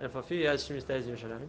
And 0.00 0.10
for 0.10 0.18
a 0.18 0.22
few 0.22 0.38
years, 0.38 0.68
Shimi 0.68 0.80
stays 0.80 1.06
in 1.06 1.16
Yerushalayim. 1.16 1.48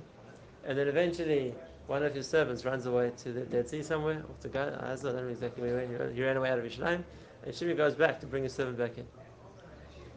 And 0.65 0.77
then 0.77 0.87
eventually, 0.87 1.55
one 1.87 2.03
of 2.03 2.13
his 2.13 2.27
servants 2.27 2.65
runs 2.65 2.85
away 2.85 3.11
to 3.23 3.33
the 3.33 3.41
Dead 3.41 3.67
Sea 3.67 3.81
somewhere, 3.81 4.23
or 4.27 4.35
to 4.41 4.47
go, 4.47 4.77
I 4.79 4.95
don't 4.95 5.15
know 5.15 5.27
exactly 5.27 5.63
where 5.63 5.81
he 5.81 5.95
went. 5.95 6.15
He 6.15 6.23
ran 6.23 6.37
away 6.37 6.49
out 6.51 6.59
of 6.59 6.65
Yerushalayim, 6.65 7.03
and 7.43 7.53
Shimi 7.53 7.75
goes 7.75 7.95
back 7.95 8.19
to 8.19 8.27
bring 8.27 8.43
his 8.43 8.53
servant 8.53 8.77
back 8.77 8.97
in. 8.97 9.05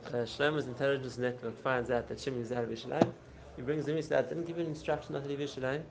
Uh, 0.09 0.25
Shlomo's 0.25 0.67
intelligence 0.67 1.19
network 1.19 1.63
finds 1.63 1.91
out 1.91 2.09
that 2.09 2.19
Shimi 2.19 2.41
is 2.41 2.53
out 2.53 2.65
of 2.65 2.71
Yerushalayim. 2.71 3.13
He 3.57 3.63
brings 3.63 3.89
him, 3.89 3.97
he 3.97 4.03
says, 4.03 4.25
I 4.25 4.29
didn't 4.29 4.45
give 4.47 4.57
you 4.57 4.65
an 4.65 4.71
instruction 4.71 5.15
not 5.15 5.25
to 5.25 5.29
leave 5.29 5.39
Yerushalayim. 5.39 5.83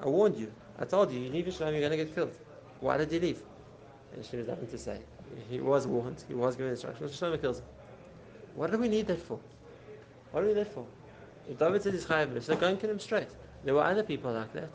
I 0.00 0.08
warned 0.08 0.36
you. 0.36 0.52
I 0.78 0.84
told 0.84 1.12
you, 1.12 1.20
you 1.20 1.30
leave 1.30 1.46
Yerushalayim, 1.46 1.72
you're 1.72 1.88
going 1.88 1.90
to 1.90 1.96
get 1.96 2.14
killed. 2.14 2.32
Why 2.82 2.96
did 2.96 3.12
he 3.12 3.20
leave? 3.20 3.40
And 4.12 4.24
she 4.24 4.36
has 4.38 4.48
nothing 4.48 4.66
to 4.66 4.76
say. 4.76 4.98
He 5.48 5.60
was 5.60 5.86
warned, 5.86 6.24
he 6.26 6.34
was 6.34 6.56
given 6.56 6.72
instructions. 6.72 7.18
Shlomo 7.18 7.40
kills 7.40 7.60
him. 7.60 7.64
What 8.56 8.72
do 8.72 8.76
we 8.76 8.88
need 8.88 9.06
that 9.06 9.22
for? 9.22 9.38
What 10.32 10.40
do 10.40 10.48
we 10.48 10.52
that 10.54 10.74
for? 10.74 10.84
If 11.48 11.58
David 11.58 11.82
said 11.82 11.94
he's 11.94 12.04
chayav 12.04 12.42
so 12.42 12.56
go 12.56 12.66
and 12.66 12.80
kill 12.80 12.90
him 12.90 12.98
straight. 12.98 13.28
There 13.64 13.74
were 13.74 13.84
other 13.84 14.02
people 14.02 14.32
like 14.32 14.52
that. 14.54 14.68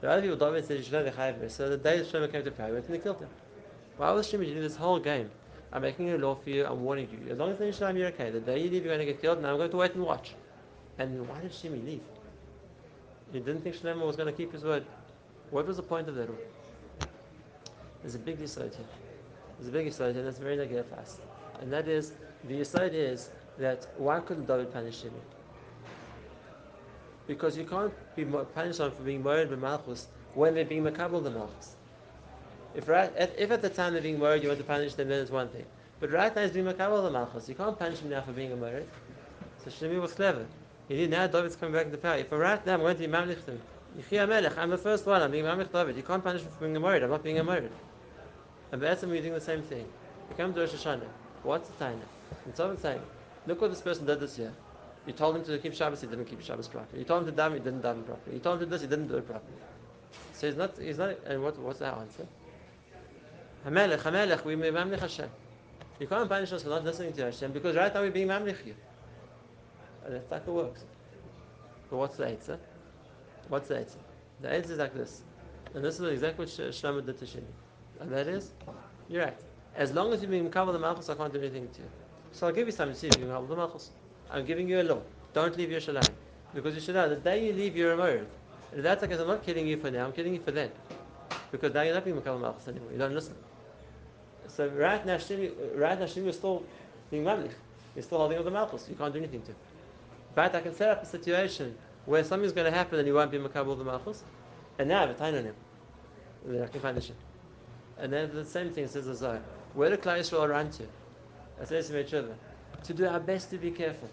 There 0.00 0.10
were 0.10 0.16
other 0.16 0.22
people 0.22 0.36
David 0.36 0.66
said 0.66 0.76
he 0.76 0.82
should 0.82 0.92
know 0.92 1.02
the 1.02 1.10
chayav 1.10 1.50
so 1.50 1.70
the 1.70 1.78
day 1.78 2.00
Shlomo 2.00 2.30
came 2.30 2.44
to 2.44 2.50
power, 2.50 2.76
and 2.76 2.84
they 2.84 2.98
killed 2.98 3.18
him. 3.18 3.30
Why 3.96 4.12
was 4.12 4.30
Shlomo 4.30 4.44
doing 4.44 4.60
this 4.60 4.76
whole 4.76 5.00
game? 5.00 5.30
I'm 5.72 5.80
making 5.80 6.10
a 6.10 6.18
law 6.18 6.34
for 6.34 6.50
you, 6.50 6.66
I'm 6.66 6.84
warning 6.84 7.08
you. 7.10 7.32
As 7.32 7.38
long 7.38 7.52
as 7.52 7.80
you're 7.80 7.90
you're 7.92 8.08
okay. 8.08 8.30
The 8.30 8.40
day 8.40 8.58
you 8.58 8.70
leave, 8.70 8.84
you're 8.84 8.94
going 8.94 9.06
to 9.06 9.10
get 9.10 9.22
killed, 9.22 9.40
now 9.40 9.52
I'm 9.52 9.56
going 9.56 9.70
to 9.70 9.76
wait 9.78 9.94
and 9.94 10.04
watch. 10.04 10.34
And 10.98 11.26
why 11.26 11.40
did 11.40 11.52
Shimi 11.52 11.82
leave? 11.84 12.02
He 13.32 13.40
didn't 13.40 13.62
think 13.62 13.76
Shlomo 13.76 14.06
was 14.06 14.16
going 14.16 14.30
to 14.30 14.36
keep 14.36 14.52
his 14.52 14.64
word. 14.64 14.84
What 15.50 15.66
was 15.66 15.78
the 15.78 15.82
point 15.82 16.08
of 16.10 16.14
that? 16.16 16.28
There's 18.02 18.14
a 18.14 18.18
big 18.18 18.40
aside 18.40 18.72
here. 18.74 18.86
There's 19.58 19.68
a 19.68 19.72
big 19.72 19.86
aside 19.86 20.14
here 20.14 20.24
that's 20.24 20.38
very 20.38 20.56
negative 20.56 20.86
fast. 20.86 21.20
And 21.60 21.72
that 21.72 21.88
is, 21.88 22.12
the 22.44 22.60
aside 22.60 22.94
is 22.94 23.30
that 23.58 23.88
why 23.96 24.20
couldn't 24.20 24.46
David 24.46 24.72
punish 24.72 25.02
him? 25.02 25.12
Because 27.26 27.58
you 27.58 27.64
can't 27.64 27.92
be 28.16 28.24
punished 28.24 28.78
for 28.78 28.90
being 29.04 29.22
married 29.22 29.50
with 29.50 29.60
Malchus 29.60 30.06
when 30.34 30.54
they're 30.54 30.64
being 30.64 30.84
makabel 30.84 31.22
the 31.22 31.30
Malchus. 31.30 31.74
If, 32.74 32.88
right, 32.88 33.12
if 33.16 33.50
at 33.50 33.60
the 33.60 33.68
time 33.68 33.92
they're 33.92 34.02
being 34.02 34.20
married, 34.20 34.42
you 34.42 34.48
want 34.48 34.60
to 34.60 34.64
punish 34.64 34.94
them, 34.94 35.08
then 35.08 35.20
it's 35.20 35.30
one 35.30 35.48
thing. 35.48 35.64
But 36.00 36.12
right 36.12 36.34
now 36.34 36.42
he's 36.42 36.52
being 36.52 36.66
makabel 36.66 37.02
the 37.02 37.10
Malchus. 37.10 37.48
You 37.48 37.54
can't 37.54 37.78
punish 37.78 37.98
him 37.98 38.10
now 38.10 38.22
for 38.22 38.32
being 38.32 38.52
a 38.52 38.56
married. 38.56 38.86
So 39.64 39.70
Shlomo 39.70 40.00
was 40.00 40.12
clever. 40.12 40.46
He 40.86 40.96
did 40.96 41.10
now 41.10 41.26
David's 41.26 41.56
coming 41.56 41.74
back 41.74 41.86
into 41.86 41.98
power. 41.98 42.16
If 42.16 42.30
right 42.32 42.64
now 42.64 42.74
I'm 42.74 42.80
going 42.80 42.96
to 42.96 43.00
be 43.00 43.08
mamlich 43.08 43.44
him, 43.44 43.60
I'm 44.58 44.70
the 44.70 44.78
first 44.78 45.06
one. 45.06 45.22
I'm 45.22 45.30
being 45.30 45.44
Mamich 45.44 45.72
David. 45.72 45.96
You 45.96 46.02
can't 46.02 46.22
punish 46.22 46.42
me 46.42 46.48
for 46.50 46.64
being 46.64 46.76
a 46.76 46.80
married. 46.80 47.02
I'm 47.02 47.10
not 47.10 47.22
being 47.22 47.38
a 47.38 47.44
married. 47.44 47.70
And 48.72 48.80
Be'etzim, 48.80 49.08
we're 49.08 49.20
doing 49.22 49.34
the 49.34 49.40
same 49.40 49.62
thing. 49.62 49.86
We 50.28 50.36
come 50.36 50.52
to 50.54 50.60
Rosh 50.60 50.70
Hashanah. 50.70 51.08
What's 51.42 51.68
the 51.68 51.84
time? 51.84 52.00
And 52.44 52.56
someone's 52.56 52.82
saying, 52.82 53.00
look 53.46 53.60
what 53.60 53.70
this 53.70 53.80
person 53.80 54.06
did 54.06 54.20
this 54.20 54.38
year. 54.38 54.52
You 55.06 55.12
told 55.14 55.36
him 55.36 55.44
to 55.44 55.58
keep 55.58 55.74
Shabbos, 55.74 56.02
he 56.02 56.06
didn't 56.06 56.26
keep 56.26 56.42
Shabbos 56.42 56.68
properly. 56.68 56.98
You 56.98 57.04
told 57.06 57.26
him 57.26 57.34
to 57.34 57.42
daven, 57.42 57.54
he 57.54 57.60
didn't 57.60 57.82
daven 57.82 58.04
properly. 58.04 58.34
You 58.36 58.40
told 58.40 58.56
him 58.56 58.60
to 58.60 58.66
do 58.66 58.70
this, 58.70 58.82
he 58.82 58.88
didn't 58.88 59.08
do 59.08 59.16
it 59.16 59.26
properly. 59.26 59.56
So 60.34 60.46
he's 60.48 60.56
not, 60.56 60.76
he's 60.78 60.98
not, 60.98 61.16
and 61.26 61.42
what, 61.42 61.58
what's 61.58 61.80
our 61.80 62.00
answer? 62.00 62.26
Hamelech, 63.66 64.00
Hamelech, 64.00 64.44
we 64.44 64.54
may 64.54 64.70
mamlich 64.70 65.00
Hashem. 65.00 65.30
You 65.98 66.06
can't 66.06 66.28
punish 66.28 66.52
us 66.52 66.62
for 66.62 66.68
not 66.68 66.84
listening 66.84 67.12
to 67.14 67.24
Hashem 67.24 67.52
because 67.52 67.74
right 67.74 67.92
now 67.92 68.02
we're 68.02 68.10
being 68.10 68.28
mamlich 68.28 68.66
you. 68.66 68.74
And 70.04 70.14
that's 70.14 70.30
like 70.30 70.46
it 70.46 70.50
works. 70.50 70.84
But 71.90 71.96
what's 71.96 72.16
the 72.16 72.26
answer? 72.26 72.58
What's 73.48 73.68
the 73.68 73.78
answer? 73.78 73.98
The 74.40 74.50
answer 74.50 74.72
is 74.72 74.78
like 74.78 74.94
this. 74.94 75.22
And 75.74 75.84
this 75.84 75.98
is 75.98 76.12
exactly 76.12 76.44
what 76.44 76.72
Shlomo 76.74 77.04
did 77.04 77.18
to 77.18 77.24
Shimi. 77.24 77.42
And 78.00 78.12
that 78.12 78.28
is, 78.28 78.50
you're 79.08 79.24
right. 79.24 79.36
As 79.74 79.92
long 79.92 80.12
as 80.12 80.22
you're 80.22 80.30
being 80.30 80.50
covered 80.50 80.72
the 80.72 80.78
Malchus, 80.78 81.08
I 81.08 81.14
can't 81.14 81.32
do 81.32 81.38
anything 81.38 81.68
to 81.68 81.80
you. 81.80 81.88
So 82.32 82.46
I'll 82.46 82.52
give 82.52 82.66
you 82.66 82.72
something 82.72 82.94
to 82.94 83.00
see 83.00 83.08
if 83.08 83.14
you 83.14 83.20
can 83.20 83.30
cover 83.30 83.46
the 83.46 83.56
Malchus. 83.56 83.90
I'm 84.30 84.44
giving 84.44 84.68
you 84.68 84.80
a 84.80 84.82
law. 84.82 85.00
Don't 85.32 85.56
leave 85.56 85.68
Yerushalayim. 85.70 86.10
Because 86.54 86.74
you 86.74 86.80
should 86.80 86.94
know, 86.94 87.08
the 87.08 87.16
day 87.16 87.46
you 87.46 87.52
leave 87.52 87.76
your 87.76 87.92
Amor, 87.92 88.26
if 88.72 88.82
that's 88.82 89.00
because 89.00 89.20
I'm 89.20 89.28
not 89.28 89.44
killing 89.44 89.66
you 89.66 89.76
for 89.76 89.90
now, 89.90 90.06
I'm 90.06 90.12
killing 90.12 90.34
you 90.34 90.40
for 90.40 90.50
then. 90.50 90.70
Because 91.50 91.72
now 91.74 91.82
you're 91.82 91.94
not 91.94 92.04
being 92.04 92.16
Makabal 92.16 92.40
Malchus 92.40 92.68
anymore. 92.68 92.90
You 92.92 92.98
don't 92.98 93.14
listen. 93.14 93.34
So 94.48 94.68
right 94.68 95.04
now, 95.04 95.16
Shimi, 95.16 95.52
right 95.74 95.98
now, 95.98 96.06
Shimi 96.06 96.28
is 96.28 96.36
still 96.36 96.64
being 97.10 97.24
Mamlich. 97.24 97.52
You're 97.94 98.02
still 98.02 98.18
holding 98.18 98.38
on 98.38 98.44
the 98.44 98.50
Malchus. 98.50 98.86
You 98.88 98.96
can't 98.96 99.12
do 99.12 99.18
anything 99.18 99.42
to. 99.42 99.54
But 100.34 100.54
I 100.54 100.60
can 100.60 100.74
set 100.74 100.90
up 100.90 101.02
a 101.02 101.06
situation 101.06 101.76
where 102.06 102.24
something's 102.24 102.52
going 102.52 102.70
to 102.70 102.76
happen 102.76 102.98
and 102.98 103.06
you 103.06 103.14
won't 103.14 103.30
be 103.30 103.38
Makabal 103.38 103.76
the 103.76 103.84
Malchus. 103.84 104.22
And 104.78 104.88
now 104.88 104.98
I 104.98 105.00
have 105.02 105.10
a 105.10 105.14
time 105.14 105.34
on 105.34 105.44
him. 105.44 105.54
Then 106.44 106.62
I 106.62 106.66
can 106.66 106.80
punish 106.80 107.08
him. 107.08 107.16
And 108.00 108.12
then 108.12 108.30
the 108.32 108.44
same 108.44 108.70
thing 108.70 108.86
says 108.86 109.08
Azar. 109.08 109.40
Where 109.74 109.90
do 109.90 109.96
Klal 109.96 110.18
Yisrael 110.18 110.48
run 110.48 110.70
to? 110.72 110.84
I 111.60 111.64
says 111.64 111.88
to 111.88 112.00
each 112.00 112.14
other. 112.14 112.34
To 112.84 112.94
do 112.94 113.06
our 113.06 113.20
best 113.20 113.50
to 113.50 113.58
be 113.58 113.70
careful. 113.70 114.08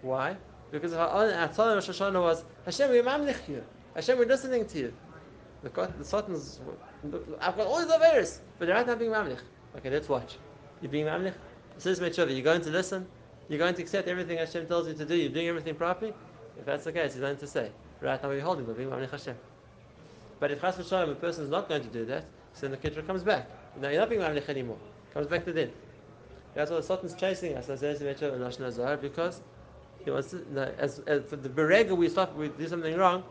Why? 0.00 0.36
Because 0.70 0.94
our 0.94 1.08
Atzalah 1.08 1.74
Rosh 1.74 1.90
Hashanah 1.90 2.20
was 2.20 2.44
Hashem, 2.64 2.90
we're 2.90 3.02
mamlich 3.02 3.48
you. 3.48 3.62
Hashem, 3.94 4.18
we're 4.18 4.26
listening 4.26 4.66
to 4.66 4.78
you. 4.78 4.92
The, 5.62 5.68
the 5.98 6.04
Satan's, 6.04 6.60
I've 7.40 7.56
got 7.56 7.66
all 7.66 7.78
these 7.78 7.90
affairs, 7.90 8.40
but 8.58 8.68
right 8.68 8.86
now 8.86 8.94
being 8.94 9.10
mamlich. 9.10 9.38
Okay, 9.76 9.90
let's 9.90 10.08
watch. 10.08 10.38
You're 10.80 10.90
being 10.90 11.06
mamlich. 11.06 11.34
Says 11.78 12.00
Mechava, 12.00 12.32
you're 12.32 12.42
going 12.42 12.62
to 12.62 12.70
listen. 12.70 13.06
You're 13.48 13.58
going 13.58 13.74
to 13.74 13.82
accept 13.82 14.08
everything 14.08 14.38
Hashem 14.38 14.66
tells 14.66 14.88
you 14.88 14.94
to 14.94 15.04
do. 15.04 15.14
You're 15.14 15.30
doing 15.30 15.48
everything 15.48 15.74
properly. 15.74 16.14
If 16.58 16.64
that's 16.64 16.84
the 16.84 16.92
case, 16.92 17.12
he's 17.12 17.20
going 17.20 17.36
to 17.36 17.46
say, 17.46 17.70
right 18.00 18.22
now 18.22 18.28
we're 18.28 18.40
holding, 18.40 18.66
we're 18.66 18.74
being 18.74 18.88
mamlich 18.88 19.10
Hashem. 19.10 19.36
But 20.40 20.50
if 20.50 20.60
Chas 20.60 20.76
v'shalom, 20.76 21.12
a 21.12 21.14
person 21.14 21.44
is 21.44 21.50
not 21.50 21.68
going 21.68 21.82
to 21.82 21.88
do 21.88 22.04
that, 22.06 22.24
so 22.54 22.68
then 22.68 22.70
the 22.72 22.76
kitra 22.76 23.06
comes 23.06 23.22
back. 23.22 23.48
Now 23.80 23.88
you're 23.88 24.00
not 24.00 24.10
being 24.10 24.20
mamlich 24.20 24.48
anymore. 24.48 24.78
Comes 25.12 25.26
back 25.26 25.44
to 25.44 25.52
din. 25.52 25.72
That's 26.54 26.70
why 26.70 26.78
the 26.78 26.82
Satan's 26.82 27.14
chasing 27.14 27.56
us, 27.56 27.68
as 27.70 27.82
Azar, 27.82 28.96
because 28.98 29.40
he 30.04 30.10
wants 30.10 30.30
to, 30.30 30.74
as, 30.78 30.98
as 31.00 31.24
for 31.24 31.36
the 31.36 31.48
berega 31.48 31.96
we 31.96 32.08
stop, 32.08 32.34
we 32.36 32.48
do 32.48 32.68
something 32.68 32.96
wrong, 32.96 33.24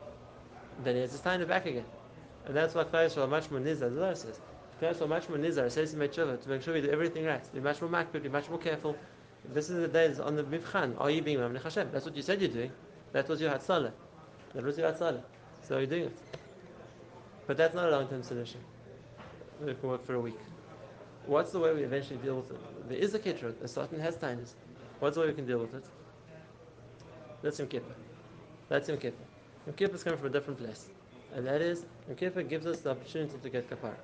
then 0.84 0.96
he 0.96 1.02
has 1.02 1.12
to 1.12 1.18
stand 1.18 1.42
it 1.42 1.48
back 1.48 1.66
again. 1.66 1.86
And 2.46 2.56
that's 2.56 2.74
why 2.74 2.84
Klal 2.84 3.08
Yisrael 3.08 3.30
much 3.30 3.52
more 3.52 3.60
nizar, 3.60 3.94
Zohar 3.94 4.16
says. 4.16 4.40
Klal 4.82 4.96
Yisrael 4.96 5.10
much 5.10 5.30
more 5.30 5.38
nizar, 5.38 5.70
says 5.70 5.94
in 5.94 6.00
Mechava, 6.00 6.42
to 6.42 6.50
make 6.50 6.64
sure 6.64 6.74
we 6.74 6.82
do 6.82 6.90
everything 6.90 7.26
right. 7.26 7.54
Be 7.54 7.60
much 7.60 7.82
more 7.82 7.92
makbid, 7.92 8.24
be 8.24 8.30
much 8.30 8.50
more 8.50 8.58
careful. 8.58 8.96
This 9.54 9.70
is 9.70 9.80
the 9.82 9.88
days 9.88 10.20
on 10.20 10.36
the 10.36 10.44
Mivchan. 10.44 10.96
Are 11.00 11.12
you 11.12 11.22
being 11.22 11.38
Mamlech 11.38 11.64
Hashem? 11.64 11.90
That's 11.92 12.06
what 12.06 12.16
you 12.16 12.22
said 12.22 12.42
you're 12.42 12.50
doing. 12.50 12.72
That 13.12 13.28
was 13.28 13.42
your 13.42 13.52
Hatzalah. 13.52 13.92
That 14.54 14.64
was 14.64 14.78
your 14.78 14.92
Hatzalah. 14.92 15.22
So 15.62 15.78
you're 15.78 15.88
doing 15.88 16.04
it. 16.06 16.18
But 17.48 17.58
that's 17.58 17.74
not 17.74 17.88
a 17.88 17.92
long-term 17.92 18.24
solution. 18.24 18.62
Uh, 19.62 19.74
Work 19.84 20.06
for 20.06 20.16
a 20.16 20.20
week. 20.20 20.40
What's 21.28 21.52
the 21.52 21.60
way 21.60 21.72
we 21.74 21.84
eventually 21.84 22.18
deal 22.18 22.38
with 22.38 22.50
it? 22.50 22.90
There 22.90 22.98
is 22.98 23.14
a 23.14 23.20
kitrut, 23.20 23.62
a 23.62 23.68
Satan 23.68 24.00
has 24.00 24.16
tinies. 24.16 24.54
What's 25.00 25.16
the 25.16 25.22
way 25.22 25.28
we 25.28 25.34
can 25.34 25.46
deal 25.46 25.60
with 25.60 25.76
it? 25.76 25.84
That's 27.44 27.60
Yom 27.60 27.68
Kippur. 27.68 27.94
That's 28.70 28.90
Yom 28.90 28.98
Kippur. 28.98 29.24
Yom 29.68 29.76
Kippur 29.76 29.96
is 29.96 30.04
coming 30.04 30.18
from 30.18 30.30
a 30.30 30.32
different 30.32 30.60
place. 30.60 30.88
And 31.36 31.46
that 31.46 31.62
is, 31.62 31.86
Yom 32.08 32.18
Kippur 32.18 32.42
gives 32.42 32.66
us 32.66 32.80
the 32.80 32.90
opportunity 32.90 33.38
to 33.38 33.50
get 33.50 33.70
kapara. 33.70 33.96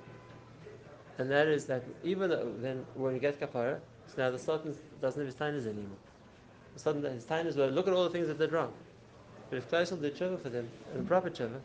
And 1.18 1.28
that 1.28 1.48
is 1.48 1.64
that 1.64 1.82
even 2.04 2.30
then 2.62 2.86
when 2.94 3.14
we 3.14 3.18
get 3.18 3.40
kapara, 3.40 3.80
so 4.06 4.14
now 4.18 4.30
the 4.30 4.38
Satan 4.38 4.76
doesn't 5.00 5.20
have 5.20 5.26
his 5.26 5.34
tinies 5.34 5.66
anymore. 5.66 5.98
The 6.74 6.80
Satan, 6.80 7.02
his 7.02 7.24
tinies 7.24 7.56
were, 7.56 7.66
look 7.66 7.88
at 7.88 7.94
all 7.94 8.04
the 8.04 8.10
things 8.10 8.28
that 8.28 8.38
they're 8.38 8.48
wrong. 8.48 8.72
But 9.50 9.56
if 9.56 9.68
Klal 9.68 9.82
Yisrael 9.82 10.00
did 10.02 10.16
tshuva 10.16 10.40
for 10.40 10.50
them, 10.50 10.68
and 10.94 11.08
proper 11.08 11.30
tshuva, 11.30 11.58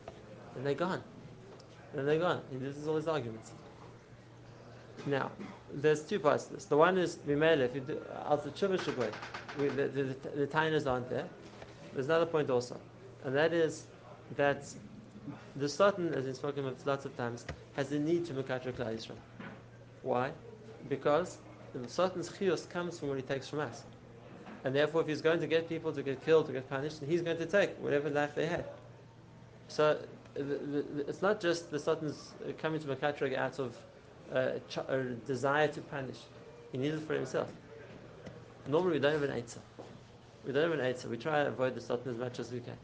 then 0.56 0.64
they're 0.64 0.74
gone. 0.74 1.04
Then 1.94 2.08
they're 2.08 2.18
gone. 2.18 2.42
And 2.52 2.60
this 2.60 2.76
is 2.76 2.88
all 2.88 2.96
his 2.96 3.08
arguments. 3.08 3.52
Now, 5.06 5.32
there's 5.74 6.02
two 6.02 6.20
parts 6.20 6.46
to 6.46 6.54
this. 6.54 6.66
The 6.66 6.78
one 6.78 6.98
is 6.98 7.18
Mimele, 7.28 7.62
if 7.62 7.76
you 7.76 7.82
do 7.82 7.96
tshuva 7.96 8.78
shagoy, 8.80 9.12
the, 9.58 9.88
the, 9.88 10.04
the, 10.36 10.48
tainas 10.48 10.90
aren't 10.90 11.10
there. 11.10 11.28
There's 11.94 12.06
another 12.06 12.26
point 12.26 12.50
also, 12.50 12.80
and 13.24 13.36
that 13.36 13.54
is 13.54 13.86
that 14.36 14.66
the 15.56 15.70
Satan, 15.70 16.14
as 16.14 16.26
we've 16.26 16.36
spoken 16.36 16.66
about 16.66 16.86
lots 16.86 17.06
of 17.06 17.16
times, 17.18 17.46
has 17.76 17.90
the 17.90 18.00
need 18.00 18.26
to 18.26 18.34
Mekatra 18.34 18.74
Klal. 18.74 19.12
Why? 20.02 20.32
Because 20.90 21.38
the 21.74 21.88
Satan's 21.88 22.30
chiyus 22.30 22.70
comes 22.70 23.00
from 23.00 23.10
what 23.10 23.18
he 23.18 23.24
takes 23.24 23.48
from 23.48 23.60
us. 23.60 23.84
And 24.64 24.76
therefore, 24.76 25.02
if 25.02 25.08
he's 25.08 25.22
going 25.22 25.40
to 25.40 25.48
get 25.48 25.68
people 25.68 25.92
to 25.92 26.04
get 26.04 26.24
killed, 26.24 26.48
to 26.48 26.54
get 26.54 26.70
punished, 26.70 27.02
he's 27.06 27.22
going 27.22 27.38
to 27.38 27.46
take 27.46 27.72
whatever 27.80 28.10
life 28.10 28.36
they 28.36 28.46
had. 28.46 28.66
So 29.68 30.00
the, 30.34 30.44
the, 30.44 31.06
it's 31.08 31.22
not 31.22 31.42
just 31.42 31.72
the 31.72 31.80
Satan's 31.80 32.34
uh, 32.48 32.52
coming 32.58 32.80
to 32.82 32.88
Mekatra 32.88 33.36
out 33.38 33.60
of 33.60 33.76
a 34.34 34.60
desire 35.26 35.68
to 35.68 35.82
punish. 35.82 36.18
He 36.72 36.78
needs 36.78 36.96
it 36.96 37.08
for 37.08 37.14
himself. 37.14 37.50
Normally, 38.68 38.94
we 38.94 39.00
don't 39.00 39.14
have 39.14 39.24
an 39.24 39.32
Eitzah. 39.32 39.60
We 40.46 40.54
don't 40.54 40.72
have 40.72 40.80
an 40.80 40.86
Eitzah. 40.86 41.10
We 41.10 41.18
try 41.18 41.44
to 41.44 41.50
avoid 41.50 41.76
the 41.76 41.82
Satan 41.82 42.12
as 42.12 42.18
much 42.18 42.40
as 42.40 42.52
we 42.52 42.60
can. 42.60 42.78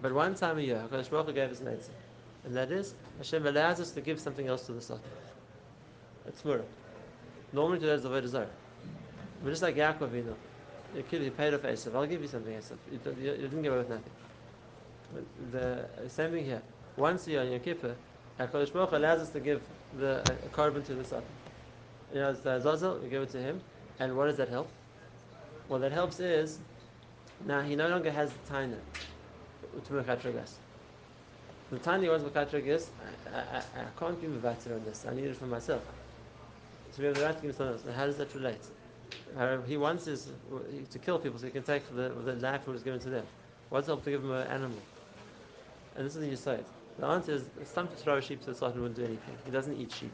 But 0.00 0.12
one 0.12 0.34
time 0.34 0.58
a 0.58 0.60
year, 0.60 0.82
HaKadosh 0.88 1.10
Baruch 1.10 1.26
Hu 1.26 1.32
gave 1.32 1.50
us 1.50 1.60
an 1.60 1.66
Eitzah. 1.66 1.90
And 2.44 2.54
that 2.56 2.70
is, 2.70 2.94
Hashem 3.18 3.46
allows 3.46 3.80
us 3.80 3.90
to 3.92 4.00
give 4.00 4.20
something 4.20 4.46
else 4.46 4.66
to 4.66 4.72
the 4.72 4.80
Satan. 4.80 5.02
It's 6.26 6.42
murah. 6.42 6.62
Normally, 7.52 7.80
today 7.80 7.92
is 7.92 8.02
the 8.02 8.10
Avodah 8.10 8.28
Zarah. 8.28 8.46
But 9.42 9.50
just 9.50 9.62
like 9.62 9.76
Yaakov, 9.76 10.14
you 10.14 10.22
know, 10.22 10.36
you 10.94 11.02
kid, 11.02 11.22
you 11.22 11.30
paid 11.30 11.54
off 11.54 11.62
Esav. 11.62 11.94
I'll 11.94 12.06
give 12.06 12.22
you 12.22 12.28
something, 12.28 12.52
Esav. 12.52 12.76
You, 12.92 13.00
you, 13.20 13.30
you 13.32 13.48
didn't 13.48 13.62
give 13.62 13.72
away 13.72 13.82
with 13.82 13.90
nothing. 13.90 14.12
But 15.12 15.52
the 15.52 16.08
same 16.08 16.32
thing 16.32 16.44
here. 16.44 16.62
Once 16.96 17.26
a 17.26 17.30
year 17.30 17.40
on 17.40 17.50
Yom 17.50 17.60
Kippur, 17.60 17.94
HaKadosh 18.38 18.72
Baruch 18.72 18.92
allows 18.92 19.20
us 19.20 19.30
to 19.30 19.40
give 19.40 19.60
the 19.98 20.20
a 20.20 20.48
korban 20.48 20.84
to 20.86 20.94
the 20.94 21.04
Satan. 21.04 21.24
You 22.12 22.20
know, 22.20 22.30
it's 22.30 22.40
the 22.40 22.60
Zazel, 22.60 23.02
we 23.02 23.08
give 23.08 23.22
it 23.22 23.30
to 23.30 23.38
him. 23.38 23.60
And 23.98 24.16
what 24.16 24.26
does 24.26 24.36
that 24.36 24.48
help? 24.48 24.70
What 25.66 25.80
that 25.80 25.92
helps 25.92 26.20
is, 26.20 26.58
now 27.46 27.60
he 27.62 27.74
no 27.76 27.88
longer 27.88 28.10
has 28.10 28.30
the 28.32 28.52
Taina 28.52 28.76
to 29.84 29.92
Mekatragas. 29.92 30.52
The 31.70 31.78
Tanya 31.78 32.10
wants 32.10 32.24
Mekatragas, 32.24 32.86
I, 33.34 33.38
I, 33.38 33.58
I 33.58 33.84
can't 33.98 34.20
be 34.20 34.28
Mavatir 34.28 34.74
on 34.74 34.84
this, 34.84 35.04
I 35.06 35.14
need 35.14 35.24
it 35.24 35.36
for 35.36 35.46
myself. 35.46 35.82
So 36.92 37.02
we 37.02 37.06
have 37.06 37.16
the 37.16 37.24
right 37.24 37.36
to 37.36 37.42
give 37.42 37.54
someone 37.54 37.74
else. 37.74 37.84
Now, 37.84 37.92
how 37.92 38.06
does 38.06 38.16
that 38.16 38.34
relate? 38.34 38.64
He 39.66 39.76
wants 39.76 40.06
is 40.06 40.28
to 40.90 40.98
kill 40.98 41.18
people 41.18 41.38
so 41.38 41.46
he 41.46 41.52
can 41.52 41.62
take 41.62 41.86
the, 41.94 42.08
the 42.08 42.34
life 42.36 42.64
that 42.64 42.70
was 42.70 42.82
given 42.82 43.00
to 43.00 43.10
them. 43.10 43.26
What's 43.68 43.86
help 43.86 44.04
to 44.04 44.10
give 44.10 44.24
him 44.24 44.30
an 44.30 44.46
animal? 44.46 44.78
And 45.96 46.06
this 46.06 46.16
is 46.16 46.22
the 46.22 46.50
Yisayit. 46.50 46.64
The 46.98 47.06
answer 47.06 47.32
is 47.32 47.44
it's 47.60 47.72
time 47.72 47.88
to 47.88 47.94
throw 47.94 48.20
sheep 48.20 48.40
to 48.40 48.50
the 48.50 48.54
Satan 48.54 48.80
wouldn't 48.80 48.96
do 48.96 49.04
anything. 49.04 49.36
He 49.44 49.50
doesn't 49.50 49.78
eat 49.80 49.92
sheep. 49.92 50.12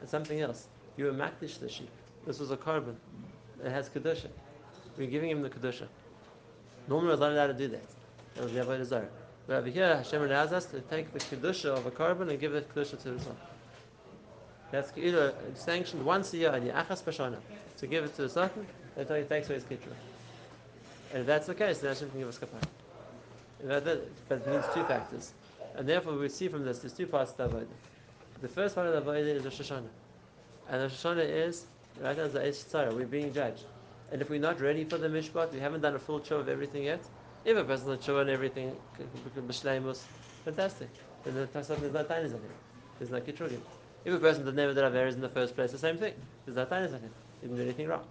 It's 0.00 0.10
something 0.10 0.40
else. 0.40 0.68
You 0.96 1.06
were 1.06 1.12
the 1.12 1.68
sheep. 1.68 1.90
This 2.26 2.38
was 2.38 2.50
a 2.50 2.56
korban. 2.56 2.94
It 3.64 3.70
has 3.70 3.88
kedusha. 3.88 4.28
We're 4.96 5.08
giving 5.08 5.30
him 5.30 5.42
the 5.42 5.50
kedusha. 5.50 5.86
Normally, 6.88 7.14
we're 7.14 7.20
not 7.20 7.32
allowed 7.32 7.46
to 7.48 7.54
do 7.54 7.68
that. 7.68 7.86
That 8.34 8.44
was 8.44 8.52
the 8.52 8.60
avodah 8.60 8.84
zarah. 8.84 9.08
But 9.46 9.56
over 9.56 9.68
here, 9.68 9.96
Hashem 9.96 10.22
allows 10.22 10.52
us 10.52 10.66
to 10.66 10.80
take 10.82 11.12
the 11.12 11.18
kedusha 11.18 11.66
of 11.66 11.86
a 11.86 11.90
korban 11.90 12.30
and 12.30 12.38
give 12.38 12.52
the 12.52 12.62
kedusha 12.62 13.00
to 13.02 13.10
the 13.12 13.18
Satan. 13.18 13.36
That's 14.70 14.92
either 14.96 15.34
sanctioned 15.54 16.04
once 16.04 16.32
a 16.34 16.36
year 16.36 16.54
in 16.54 16.64
the 16.64 16.72
achas 16.72 17.02
pashana 17.02 17.38
to 17.78 17.86
give 17.86 18.04
it 18.04 18.14
to 18.16 18.22
the 18.22 18.28
Satan. 18.28 18.66
How 18.96 19.14
he 19.14 19.22
takes 19.22 19.48
away 19.48 19.54
his 19.54 19.64
kitra. 19.64 19.92
And 21.12 21.20
if 21.20 21.26
that's 21.26 21.46
the 21.46 21.54
case, 21.54 21.78
then 21.78 21.94
Hashem 21.94 22.10
can 22.10 22.18
give 22.18 22.28
us 22.28 22.38
kapara. 22.38 22.62
That, 23.64 24.00
but 24.28 24.38
it 24.38 24.46
means 24.48 24.64
two 24.74 24.84
factors. 24.84 25.32
And 25.78 25.88
therefore, 25.88 26.14
we 26.14 26.28
see 26.28 26.48
from 26.48 26.64
this, 26.64 26.80
there's 26.80 26.92
two 26.92 27.06
parts 27.06 27.32
to 27.32 27.38
the 27.38 27.48
avodah. 27.48 27.66
The 28.42 28.48
first 28.48 28.74
part 28.74 28.88
of 28.88 28.92
the 28.92 29.10
avodah 29.10 29.36
is 29.36 29.44
Rosh 29.44 29.60
Hashanah. 29.60 29.88
And 30.68 30.82
Rosh 30.82 30.92
Hashanah 30.92 31.46
is, 31.46 31.66
right 32.00 32.16
now, 32.16 32.26
the 32.26 32.40
Eish 32.40 32.94
we're 32.94 33.06
being 33.06 33.32
judged. 33.32 33.64
And 34.10 34.20
if 34.20 34.28
we're 34.28 34.40
not 34.40 34.60
ready 34.60 34.84
for 34.84 34.98
the 34.98 35.08
Mishpat, 35.08 35.52
we 35.52 35.60
haven't 35.60 35.82
done 35.82 35.94
a 35.94 35.98
full 35.98 36.22
show 36.22 36.38
of 36.38 36.48
everything 36.48 36.82
yet, 36.82 37.00
if 37.44 37.56
a 37.56 37.64
person 37.64 37.88
has 37.90 38.04
show 38.04 38.18
and 38.18 38.28
everything, 38.28 38.76
fantastic. 40.44 40.88
Then 41.24 41.34
the 41.34 41.46
Tasat 41.46 41.82
is 41.82 41.92
not 41.92 42.08
tainis 42.08 42.34
on 42.34 42.40
him. 42.40 42.52
There's 42.98 43.10
no 43.10 43.20
kitrugim. 43.20 43.60
If 44.04 44.14
a 44.14 44.18
person 44.18 44.44
does 44.44 44.54
never 44.54 44.74
did 44.74 44.84
Averis 44.84 45.14
in 45.14 45.20
the 45.20 45.28
first 45.28 45.54
place, 45.54 45.72
the 45.72 45.78
same 45.78 45.96
thing. 45.96 46.14
There's 46.44 46.56
no 46.56 46.66
tainis 46.66 46.94
on 46.94 47.00
him. 47.00 47.10
He 47.40 47.46
didn't 47.46 47.56
do 47.56 47.62
anything 47.62 47.86
wrong. 47.88 48.04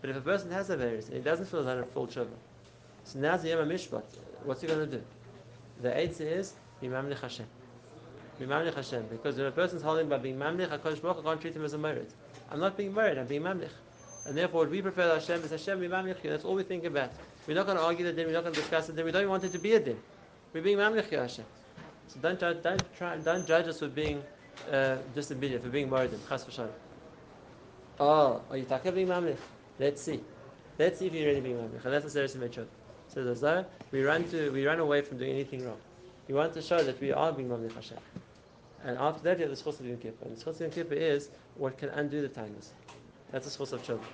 But 0.00 0.10
if 0.10 0.16
a 0.16 0.20
person 0.20 0.50
has 0.50 0.68
Averis 0.68 1.06
and 1.06 1.16
he 1.16 1.20
doesn't 1.20 1.46
feel 1.46 1.64
done 1.64 1.78
a 1.78 1.84
full 1.84 2.08
show, 2.08 2.26
so 3.04 3.18
now's 3.18 3.42
the 3.42 3.50
Yom 3.50 3.68
Mishpat, 3.68 4.02
what's 4.42 4.60
he 4.60 4.66
going 4.66 4.90
to 4.90 4.98
do? 4.98 5.02
The 5.80 5.96
eighth 5.96 6.20
is 6.20 6.54
be 6.80 6.88
mamlich 6.88 7.20
Hashem. 7.20 7.46
Be 8.38 8.46
mamlich 8.46 8.74
Hashem. 8.74 9.06
Because 9.10 9.36
when 9.36 9.46
a 9.46 9.50
person's 9.50 9.82
holding 9.82 10.08
by 10.08 10.18
being 10.18 10.36
mamlich, 10.36 10.68
HaKadosh 10.68 11.00
Baruch 11.02 11.24
can't 11.24 11.40
treat 11.40 11.54
him 11.54 11.64
as 11.64 11.72
a 11.72 11.78
merit. 11.78 12.10
I'm 12.50 12.60
not 12.60 12.76
being 12.76 12.92
married, 12.92 13.18
I'm 13.18 13.26
being 13.26 13.42
mamlich. 13.42 13.70
And 14.26 14.36
therefore, 14.36 14.62
what 14.62 14.70
we 14.70 14.80
prefer 14.82 15.08
to 15.08 15.14
Hashem 15.14 15.44
is 15.44 15.50
Hashem 15.50 15.80
be 15.80 15.88
mamlich. 15.88 16.22
That's 16.22 16.44
all 16.44 16.54
we 16.54 16.62
think 16.62 16.84
about. 16.84 17.10
We're 17.46 17.54
not 17.54 17.66
going 17.66 17.78
to 17.78 17.84
argue 17.84 18.04
the 18.04 18.12
din, 18.12 18.26
we're 18.26 18.32
not 18.32 18.42
going 18.42 18.54
to 18.54 18.60
discuss 18.60 18.86
the 18.86 18.92
din, 18.92 19.04
we 19.04 19.12
don't 19.12 19.28
want 19.28 19.44
it 19.44 19.52
to 19.52 19.58
be 19.58 19.74
a 19.74 19.80
din. 19.80 19.98
We're 20.52 20.62
being 20.62 20.78
mamlich 20.78 21.10
Hashem. 21.10 21.44
So 22.08 22.20
don't, 22.20 22.38
judge, 22.38 22.62
don't, 22.62 22.82
try, 22.96 23.16
don't 23.18 23.46
judge 23.46 23.68
us 23.68 23.78
for 23.78 23.88
being 23.88 24.22
uh, 24.70 24.96
disobedient, 25.14 25.62
for 25.62 25.70
being 25.70 25.90
married. 25.90 26.10
Chas 26.28 26.44
v'shalom. 26.44 26.70
Oh, 28.00 28.40
are 28.50 28.56
you 28.56 28.64
talking 28.64 28.94
being 28.94 29.08
mamlich? 29.08 29.36
Let's 29.78 30.02
see. 30.02 30.20
Let's 30.78 30.98
see 30.98 31.06
if 31.06 31.14
you're 31.14 31.26
really 31.26 31.40
being 31.40 31.56
mamlich. 31.56 31.82
That's 31.82 32.04
the 32.04 32.10
serious 32.10 32.34
mitzvah. 32.34 32.66
Says 33.08 33.26
the 33.26 33.36
Zohar, 33.36 33.66
we 33.92 34.02
run 34.02 34.24
to 34.30 34.50
we 34.50 34.66
run 34.66 34.80
away 34.80 35.02
from 35.02 35.18
doing 35.18 35.30
anything 35.30 35.64
wrong. 35.64 35.78
We 36.28 36.34
want 36.34 36.54
to 36.54 36.62
show 36.62 36.82
that 36.82 37.00
we 37.00 37.12
are 37.12 37.32
being 37.32 37.48
mamlich 37.48 37.74
Hashem. 37.74 37.98
And 38.84 38.98
after 38.98 39.22
that, 39.24 39.38
you 39.38 39.46
have 39.46 39.56
the 39.56 39.62
schos 39.62 39.80
of 39.80 39.86
Yom 39.86 39.98
Kippur. 39.98 40.26
And 40.26 40.36
the 40.36 40.42
schos 40.42 40.54
of 40.54 40.60
Yom 40.62 40.70
Kippur 40.70 40.94
is 40.94 41.28
what 41.56 41.76
can 41.76 41.90
undo 41.90 42.22
the 42.22 42.28
tightness. 42.28 42.72
That's 43.30 43.54
the 43.54 43.64
schos 43.64 43.72
of 43.72 43.84
children. 43.84 44.08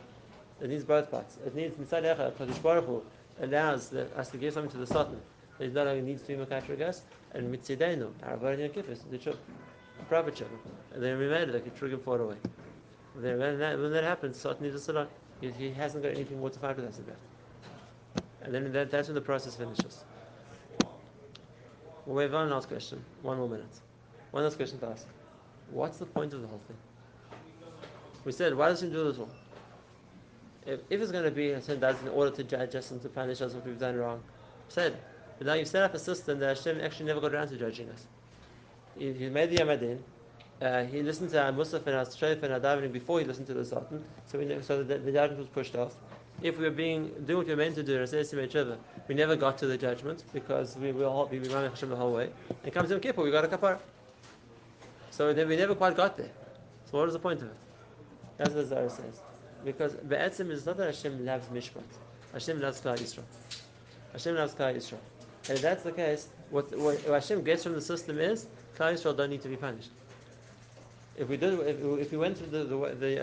It 0.60 0.70
needs 0.70 0.84
both 0.84 1.10
parts. 1.10 1.38
It 1.46 1.54
needs 1.54 1.76
mitzad 1.76 2.02
echad, 2.02 2.32
Kadosh 2.32 2.62
Baruch 2.62 2.84
Hu 2.84 3.02
allows 3.40 3.88
the, 3.88 4.06
us 4.16 4.28
to 4.30 4.36
give 4.36 4.54
something 4.54 4.72
to 4.72 4.78
the 4.78 4.86
Satan. 4.86 5.20
That 5.58 5.68
he 5.68 5.72
not 5.72 5.86
only 5.86 6.02
needs 6.02 6.22
to 6.22 6.36
be 6.36 6.44
makashra 6.44 6.80
us, 6.82 7.02
and 7.32 7.54
mitzidenu, 7.54 8.10
our 8.24 8.36
avodah 8.36 8.58
Yom 8.58 8.70
Kippur, 8.70 8.94
the 9.10 9.18
children, 9.18 9.42
a 10.00 10.04
proper 10.04 10.30
children. 10.30 10.58
And 10.92 11.02
then 11.02 11.18
we 11.18 11.28
made 11.28 11.48
it 11.48 11.54
like 11.54 11.66
a 11.66 11.70
trigger 11.70 11.98
far 11.98 12.20
away. 12.20 12.36
Then 13.16 13.38
when 13.38 13.58
that, 13.58 13.78
when 13.78 13.92
that 13.92 14.04
happens, 14.04 14.36
Satan 14.36 14.62
needs 14.62 14.74
a 14.74 14.80
salah. 14.80 15.08
He, 15.40 15.50
he 15.50 15.70
hasn't 15.70 16.02
got 16.02 16.12
anything 16.12 16.40
more 16.40 16.50
to 16.50 16.58
fight 16.58 16.76
with 16.76 16.86
us 16.86 16.98
about. 16.98 17.16
And 18.42 18.54
then 18.54 18.72
that, 18.72 18.90
that's 18.90 19.08
when 19.08 19.14
the 19.14 19.20
process 19.20 19.56
finishes. 19.56 20.04
We 22.10 22.24
have 22.24 22.32
one 22.32 22.50
last 22.50 22.66
question. 22.66 23.04
One 23.22 23.38
more 23.38 23.48
minute. 23.48 23.80
One 24.32 24.42
last 24.42 24.56
question 24.56 24.80
to 24.80 24.88
ask. 24.88 25.06
What's 25.70 25.98
the 25.98 26.06
point 26.06 26.34
of 26.34 26.42
the 26.42 26.48
whole 26.48 26.60
thing? 26.66 26.76
We 28.24 28.32
said, 28.32 28.56
why 28.56 28.68
does 28.68 28.80
he 28.80 28.88
do 28.88 29.04
this 29.04 29.18
all? 29.18 29.30
If, 30.66 30.80
if 30.90 31.00
it's 31.00 31.12
going 31.12 31.22
to 31.22 31.30
be 31.30 31.50
Hashem 31.50 31.78
does 31.78 32.02
in 32.02 32.08
order 32.08 32.32
to 32.32 32.42
judge 32.42 32.74
us 32.74 32.90
and 32.90 33.00
to 33.02 33.08
punish 33.08 33.40
us 33.40 33.54
if 33.54 33.64
we've 33.64 33.78
done 33.78 33.96
wrong, 33.96 34.24
said. 34.68 34.98
But 35.38 35.46
now 35.46 35.54
you've 35.54 35.68
set 35.68 35.84
up 35.84 35.94
a 35.94 36.00
system 36.00 36.40
that 36.40 36.56
Hashem 36.58 36.80
actually 36.80 37.06
never 37.06 37.20
got 37.20 37.32
around 37.32 37.48
to 37.48 37.56
judging 37.56 37.88
us. 37.90 38.04
He, 38.98 39.12
he 39.12 39.28
made 39.28 39.50
the 39.50 39.58
Yamadin, 39.58 39.98
uh, 40.60 40.84
he 40.84 41.02
listened 41.02 41.30
to 41.30 41.42
our 41.42 41.52
Musaf 41.52 41.86
and 41.86 41.94
our 41.94 42.04
Shayf 42.04 42.42
and 42.42 42.52
our 42.52 42.60
davening 42.60 42.92
before 42.92 43.20
he 43.20 43.24
listened 43.24 43.46
to 43.46 43.54
the 43.54 43.64
Satan, 43.64 44.04
so, 44.26 44.38
we, 44.38 44.60
so 44.62 44.82
the, 44.82 44.98
the 44.98 45.12
judgment 45.12 45.38
was 45.38 45.48
pushed 45.48 45.76
off. 45.76 45.94
If 46.42 46.56
we 46.58 46.64
were 46.64 46.70
being 46.70 47.10
doing 47.26 47.38
what 47.38 47.46
we 47.46 47.52
were 47.52 47.56
meant 47.56 47.74
to 47.74 47.82
do, 47.82 48.78
we 49.08 49.14
never 49.14 49.36
got 49.36 49.58
to 49.58 49.66
the 49.66 49.76
judgment 49.76 50.24
because 50.32 50.76
we 50.76 50.92
will 50.92 51.26
be 51.26 51.38
running 51.38 51.70
Hashem 51.70 51.90
the 51.90 51.96
whole 51.96 52.12
way. 52.12 52.30
And 52.64 52.72
comes 52.72 52.90
Yom 52.90 53.00
Kippur, 53.00 53.22
we 53.22 53.30
got 53.30 53.44
a 53.44 53.48
kapar. 53.48 53.78
So 55.10 55.34
then 55.34 55.48
we 55.48 55.56
never 55.56 55.74
quite 55.74 55.96
got 55.96 56.16
there. 56.16 56.30
So 56.90 56.98
what 56.98 57.08
is 57.08 57.12
the 57.12 57.18
point 57.18 57.42
of 57.42 57.48
it? 57.48 57.56
That's 58.38 58.54
what 58.54 58.66
Zara 58.66 58.88
says. 58.88 59.20
Because 59.64 59.92
Be'etzim 59.94 60.50
is 60.50 60.64
not 60.64 60.78
that 60.78 60.86
Hashem 60.86 61.26
loves 61.26 61.46
Mishpat. 61.48 61.82
Hashem 62.32 62.60
loves 62.60 62.80
Klal 62.80 62.98
Yisrael. 62.98 63.24
Hashem 64.12 64.34
loves 64.34 64.54
Klal 64.54 64.74
Yisrael. 64.74 64.98
And 65.48 65.56
if 65.56 65.62
that's 65.62 65.82
the 65.82 65.92
case, 65.92 66.28
what, 66.50 66.74
what 66.78 66.98
Hashem 67.02 67.42
gets 67.42 67.64
from 67.64 67.74
the 67.74 67.80
system 67.82 68.18
is 68.18 68.46
Klal 68.78 68.94
Yisrael 68.94 69.14
don't 69.14 69.28
need 69.28 69.42
to 69.42 69.48
be 69.48 69.56
punished. 69.56 69.90
If 71.20 71.28
we 71.28 71.36
did, 71.36 71.52
if, 71.60 71.76
if 72.00 72.12
we 72.12 72.16
went 72.16 72.38
through 72.38 72.46
the 72.46 72.64
the 72.64 72.76
the 72.94 73.16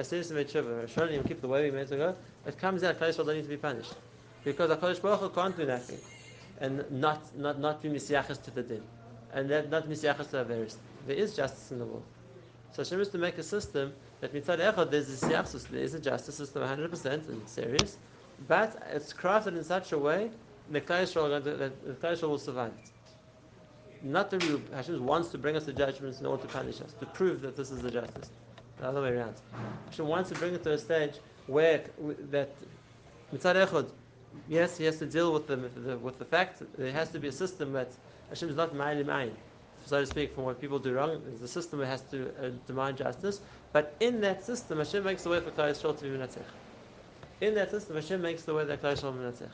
Shani 0.94 1.18
and 1.18 1.28
keep 1.28 1.42
the 1.42 1.48
way 1.48 1.64
we 1.64 1.72
meant 1.76 1.90
to 1.90 1.98
go, 1.98 2.16
it 2.46 2.60
comes 2.60 2.84
out 2.84 3.00
Yisrael 3.00 3.26
don't 3.26 3.36
need 3.38 3.42
to 3.42 3.50
be 3.50 3.58
punished 3.58 3.96
because 4.44 4.70
Hakadosh 4.70 5.02
Baruch 5.02 5.20
Hu 5.22 5.30
can't 5.30 5.58
do 5.58 5.66
nothing 5.66 5.98
and 6.62 6.86
not 6.92 7.36
not 7.36 7.60
not 7.60 7.82
be 7.82 7.90
misyachas 7.90 8.44
to 8.44 8.52
the 8.52 8.62
din 8.62 8.84
and 9.34 9.50
that, 9.50 9.72
not 9.72 9.90
misyachas 9.90 10.30
to 10.30 10.46
Averis. 10.46 10.76
There 11.08 11.16
is 11.16 11.36
justice 11.36 11.72
in 11.72 11.80
the 11.80 11.86
world. 11.86 12.04
So 12.72 12.84
Hashem 12.84 13.02
is 13.02 13.10
to 13.10 13.18
make 13.18 13.40
a 13.40 13.44
system 13.44 13.94
that 14.22 14.32
mitzad 14.32 14.60
echad 14.60 14.92
there's 14.92 15.10
a 15.10 15.26
siyachsus, 15.26 15.68
there 15.68 15.82
is 15.82 15.96
a 15.96 16.00
justice 16.00 16.36
system 16.36 16.62
100% 16.62 17.30
and 17.30 17.50
serious, 17.50 17.98
but 18.48 18.80
it's 18.94 19.12
crafted 19.12 19.58
in 19.58 19.64
such 19.64 19.92
a 19.92 19.98
way 19.98 20.30
that 20.70 20.86
that 20.86 22.00
Klal 22.00 22.14
Yisrael 22.14 22.30
will 22.30 22.38
survive 22.38 22.74
it. 22.74 22.92
Not 24.04 24.30
the 24.30 24.38
we, 24.38 24.76
Hashem 24.76 25.06
wants 25.06 25.30
to 25.30 25.38
bring 25.38 25.56
us 25.56 25.66
to 25.66 25.74
judgments 25.74 26.20
in 26.20 26.26
order 26.26 26.44
to 26.44 26.50
punish 26.50 26.82
us, 26.82 26.94
to 27.00 27.06
prove 27.06 27.42
that 27.42 27.56
this 27.56 27.72
is 27.72 27.82
the 27.82 27.92
justice. 27.92 28.30
The 28.80 28.88
other 28.88 29.02
way 29.02 29.10
around. 29.10 29.36
Hashem 29.90 30.08
wants 30.08 30.30
to 30.30 30.36
bring 30.36 30.54
it 30.54 30.64
to 30.64 30.74
a 30.74 30.78
stage 30.78 31.16
where 31.48 31.84
that 32.32 32.54
mitzad 33.34 33.66
echad, 33.66 33.90
yes, 34.48 34.78
he 34.78 34.86
has 34.86 35.00
to 35.00 35.06
deal 35.06 35.34
with 35.34 35.48
the, 35.48 35.56
the, 35.56 35.98
with 35.98 36.20
the 36.20 36.26
fact 36.26 36.62
there 36.78 36.92
has 36.92 37.10
to 37.10 37.20
be 37.20 37.30
a 37.30 37.32
system 37.32 37.74
that 37.74 37.90
Hashem 38.30 38.50
is 38.50 38.56
not 38.56 38.74
ma'alim 38.76 39.06
ayin, 39.06 39.32
so 39.86 40.00
to 40.02 40.06
speak, 40.06 40.36
from 40.36 40.44
what 40.44 40.62
people 40.62 40.78
do 40.80 40.94
wrong. 40.94 41.22
There's 41.26 41.42
a 41.42 41.48
system 41.48 41.80
that 41.80 41.88
has 41.88 42.02
to 42.12 42.30
uh, 42.40 42.50
demand 42.68 42.98
justice, 42.98 43.42
but 43.74 43.96
in 44.00 44.22
that 44.22 44.44
system, 44.44 44.78
Hashem 44.78 45.04
makes 45.04 45.24
the 45.24 45.30
way 45.30 45.40
for 45.40 45.52
Klal 45.52 45.72
Yisrael 45.72 45.98
to 45.98 46.04
be 46.04 46.10
menatzech. 46.10 46.44
In 47.42 47.56
that 47.56 47.72
system, 47.72 47.96
Hashem 47.96 48.22
makes 48.22 48.44
the 48.44 48.54
way 48.54 48.66
that 48.66 48.82
Klal 48.82 48.94
Yisrael 48.94 49.16
menatzech. 49.16 49.50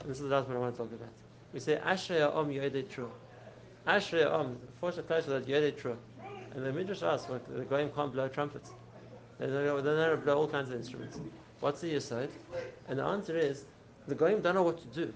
And 0.00 0.10
this 0.10 0.18
is 0.18 0.22
the 0.22 0.28
last 0.28 0.48
one 0.48 0.56
I 0.56 0.60
want 0.60 0.76
to 0.76 0.82
talk 0.82 0.92
about. 0.92 1.08
We 1.52 1.60
say 1.60 1.80
Ashrei 1.84 2.34
Om 2.34 2.48
Yodei 2.48 2.84
Teruah. 2.84 3.08
Ashrei 3.88 4.30
Om, 4.30 4.58
fortunate 4.80 5.08
Klal 5.08 5.22
Yisrael 5.22 5.26
that 5.26 5.46
Yodei 5.46 5.72
Teruah. 5.72 5.96
And 6.54 6.64
the 6.64 6.72
Midrash 6.72 7.02
asks, 7.02 7.28
what, 7.28 7.42
the 7.56 7.64
Goyim 7.64 7.90
can't 7.94 8.12
blow 8.12 8.28
trumpets. 8.28 8.70
They 9.38 9.46
they 9.46 9.52
know 9.52 10.20
blow 10.22 10.38
all 10.38 10.48
kinds 10.48 10.68
of 10.70 10.76
instruments. 10.76 11.18
What's 11.60 11.80
the 11.80 11.94
Yisod? 11.94 12.28
And 12.88 12.98
the 12.98 13.04
answer 13.04 13.36
is, 13.36 13.64
the 14.06 14.14
Goyim 14.14 14.42
don't 14.42 14.54
know 14.54 14.62
what 14.62 14.78
to 14.78 14.86
do. 14.88 15.12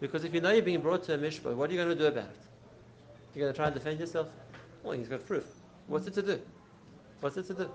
Because 0.00 0.24
if 0.24 0.34
you 0.34 0.40
know 0.40 0.50
you're 0.50 0.62
being 0.62 0.80
brought 0.80 1.04
to 1.04 1.14
a 1.14 1.18
mishpah, 1.18 1.54
what 1.54 1.70
are 1.70 1.72
you 1.72 1.78
going 1.78 1.96
to 1.96 2.02
do 2.02 2.06
about 2.06 2.24
it? 2.24 2.36
You're 3.34 3.44
going 3.44 3.52
to 3.52 3.56
try 3.56 3.66
and 3.66 3.74
defend 3.74 4.00
yourself? 4.00 4.28
Well, 4.82 4.96
he's 4.98 5.08
got 5.08 5.24
proof. 5.26 5.44
What's 5.86 6.06
it 6.06 6.14
to 6.14 6.22
do? 6.22 6.40
What's 7.20 7.36
it 7.36 7.46
to 7.48 7.54
do? 7.54 7.70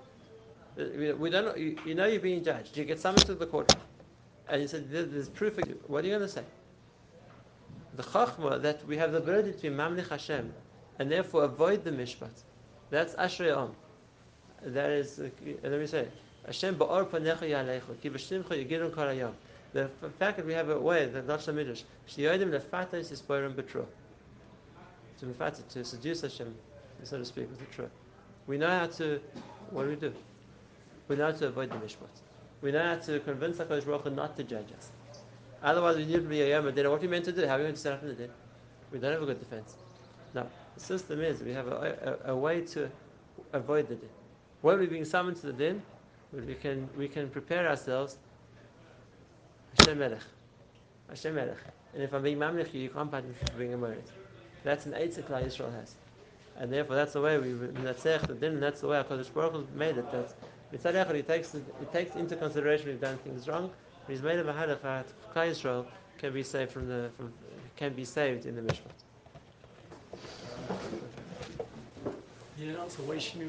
Uh, 0.78 1.16
we 1.16 1.30
don't 1.30 1.46
know, 1.46 1.56
you, 1.56 1.96
know 1.96 2.08
you're 2.08 2.20
being 2.20 2.44
judged. 2.44 2.76
You 2.76 2.84
get 2.84 3.00
summoned 3.00 3.26
to 3.28 3.36
the 3.36 3.46
court, 3.46 3.74
and 4.50 4.62
you 4.62 4.68
said, 4.68 4.90
there's 4.90 5.30
proof. 5.30 5.58
What 5.88 6.04
are 6.04 6.08
you 6.08 6.14
going 6.14 6.28
to 6.28 6.34
say? 6.34 6.44
The 7.96 8.04
chachma 8.04 8.62
that 8.62 8.86
we 8.88 8.98
have 8.98 9.12
the 9.12 9.20
ability 9.20 9.54
to 9.54 9.62
be 9.62 9.70
mamlich 9.70 10.10
Hashem, 10.10 10.54
and 11.00 11.12
therefore 11.12 11.44
avoid 11.44 11.84
the 11.84 11.92
mishpat. 11.92 12.44
That's 12.90 13.16
ashrei 13.16 13.56
om. 13.56 13.76
That 14.62 14.90
is, 14.92 15.20
uh, 15.20 15.30
let 15.64 15.80
me 15.80 15.88
say, 15.88 16.08
Hashem 16.46 16.76
ba'or 16.76 17.08
panecha 17.08 17.42
yalecha, 17.42 18.02
ki 18.02 18.10
b'shimcha 18.10 18.68
yigidon 18.68 18.94
kol 18.94 19.34
The 19.74 19.90
fact 20.20 20.38
that 20.38 20.46
we 20.46 20.54
have 20.54 20.70
a 20.70 20.80
way, 20.80 21.06
that 21.06 21.26
not 21.28 21.40
Shamidrash, 21.40 21.84
shiyodim 22.10 22.50
lefata 22.50 22.96
is 22.96 23.12
hisporim 23.12 23.56
betro. 23.56 23.86
To 25.20 25.26
mefata, 25.26 25.68
to 25.70 25.86
seduce 25.86 26.22
Hashem, 26.22 26.54
so 27.04 27.18
to 27.18 27.26
speak, 27.26 27.50
with 27.50 27.60
the 27.60 27.66
truth. 27.74 27.92
We 28.48 28.58
know 28.58 28.68
how 28.68 28.88
to, 28.88 29.22
what 29.72 29.84
do 29.84 29.90
we 29.90 29.96
do? 29.96 30.14
We 31.08 31.16
know 31.16 31.32
how 31.32 31.38
to 31.38 31.48
avoid 31.48 31.70
the 31.70 31.76
mishpat. 31.76 32.22
We 32.62 32.72
know 32.72 32.84
how 32.84 32.96
to 32.96 33.20
convince 33.20 33.58
HaKadosh 33.58 33.86
Baruch 33.86 34.04
Hu 34.04 34.10
not 34.10 34.36
to 34.38 34.44
judge 34.44 34.72
us. 34.78 34.92
Otherwise, 35.66 35.98
we 35.98 36.06
need 36.06 36.14
to 36.14 36.22
be 36.22 36.42
a 36.44 36.50
yom 36.50 36.66
What 36.66 36.78
are 36.78 36.96
we 36.98 37.08
meant 37.08 37.26
to 37.26 37.32
do? 37.32 37.48
How 37.48 37.56
are 37.56 37.58
we 37.58 37.64
going 37.64 37.74
to 37.74 37.80
set 37.80 37.94
up 37.94 38.04
in 38.04 38.10
the 38.10 38.14
day? 38.14 38.30
We 38.92 39.00
don't 39.00 39.12
have 39.12 39.24
a 39.24 39.26
good 39.26 39.40
defense. 39.40 39.76
No. 40.36 40.48
The 40.76 40.80
system 40.80 41.22
is 41.22 41.42
we 41.42 41.54
have 41.54 41.68
a, 41.68 42.20
a, 42.24 42.34
a 42.34 42.36
way 42.36 42.62
to 42.62 42.90
avoid 43.52 43.88
the 43.88 43.96
din. 43.96 44.10
When 44.62 44.78
we're 44.78 44.88
being 44.88 45.06
summoned 45.06 45.38
to 45.38 45.48
the 45.48 45.54
din, 45.54 45.82
we 46.32 46.54
can 46.54 46.88
we 46.96 47.08
can 47.08 47.30
prepare 47.30 47.68
ourselves. 47.68 48.18
Hashem 49.80 49.98
Melech. 49.98 50.22
Hashem 51.10 51.34
Melech. 51.34 51.58
And 51.96 52.04
if 52.04 52.14
I'm 52.14 52.22
being 52.22 52.38
mamlich, 52.38 52.72
you 52.72 52.90
can't 52.90 53.10
punish 53.10 53.30
me 53.30 53.36
for 53.52 53.58
being 53.58 53.74
a 53.74 53.78
merit. 53.78 54.08
That's 54.64 54.86
an 54.86 54.92
eitzah 54.92 55.46
Israel 55.46 55.72
has. 55.72 55.96
And 56.58 56.72
therefore, 56.72 56.96
that's 56.96 57.14
the 57.14 57.22
way 57.22 57.40
we 57.40 57.50
menatzech 57.50 58.28
the 58.28 58.36
din, 58.36 58.60
that's 58.60 58.82
the 58.82 58.88
way 58.88 59.02
HaKadosh 59.02 59.34
Baruch 59.34 59.54
Hu 59.54 59.68
made 59.74 59.98
it. 59.98 60.12
That 60.12 60.34
mitzad 60.72 60.94
echad, 60.94 61.16
he 61.16 61.22
takes, 61.24 61.54
he 61.54 61.86
takes 61.92 62.16
into 62.16 62.36
consideration 62.36 62.88
we've 62.88 63.02
done 63.02 63.18
things 63.20 63.48
wrong, 63.48 63.72
but 64.06 64.14
he's 64.14 64.22
made 64.22 64.40
of 64.40 64.48
a 64.48 64.54
mahadaf 64.54 64.82
that 64.82 65.08
Klal 65.34 65.50
Yisrael 65.50 65.86
can 66.18 66.34
be 66.34 66.44
saved 66.44 66.72
from 66.72 66.88
the, 66.88 67.10
from, 67.18 67.34
can 67.76 67.94
be 67.94 68.06
saved 68.06 68.46
in 68.46 68.56
the 68.56 68.62
mishpat. 68.62 68.80
Yeah, 72.58 72.78
also, 72.78 73.04
why 73.04 73.18
should 73.18 73.40
we 73.40 73.46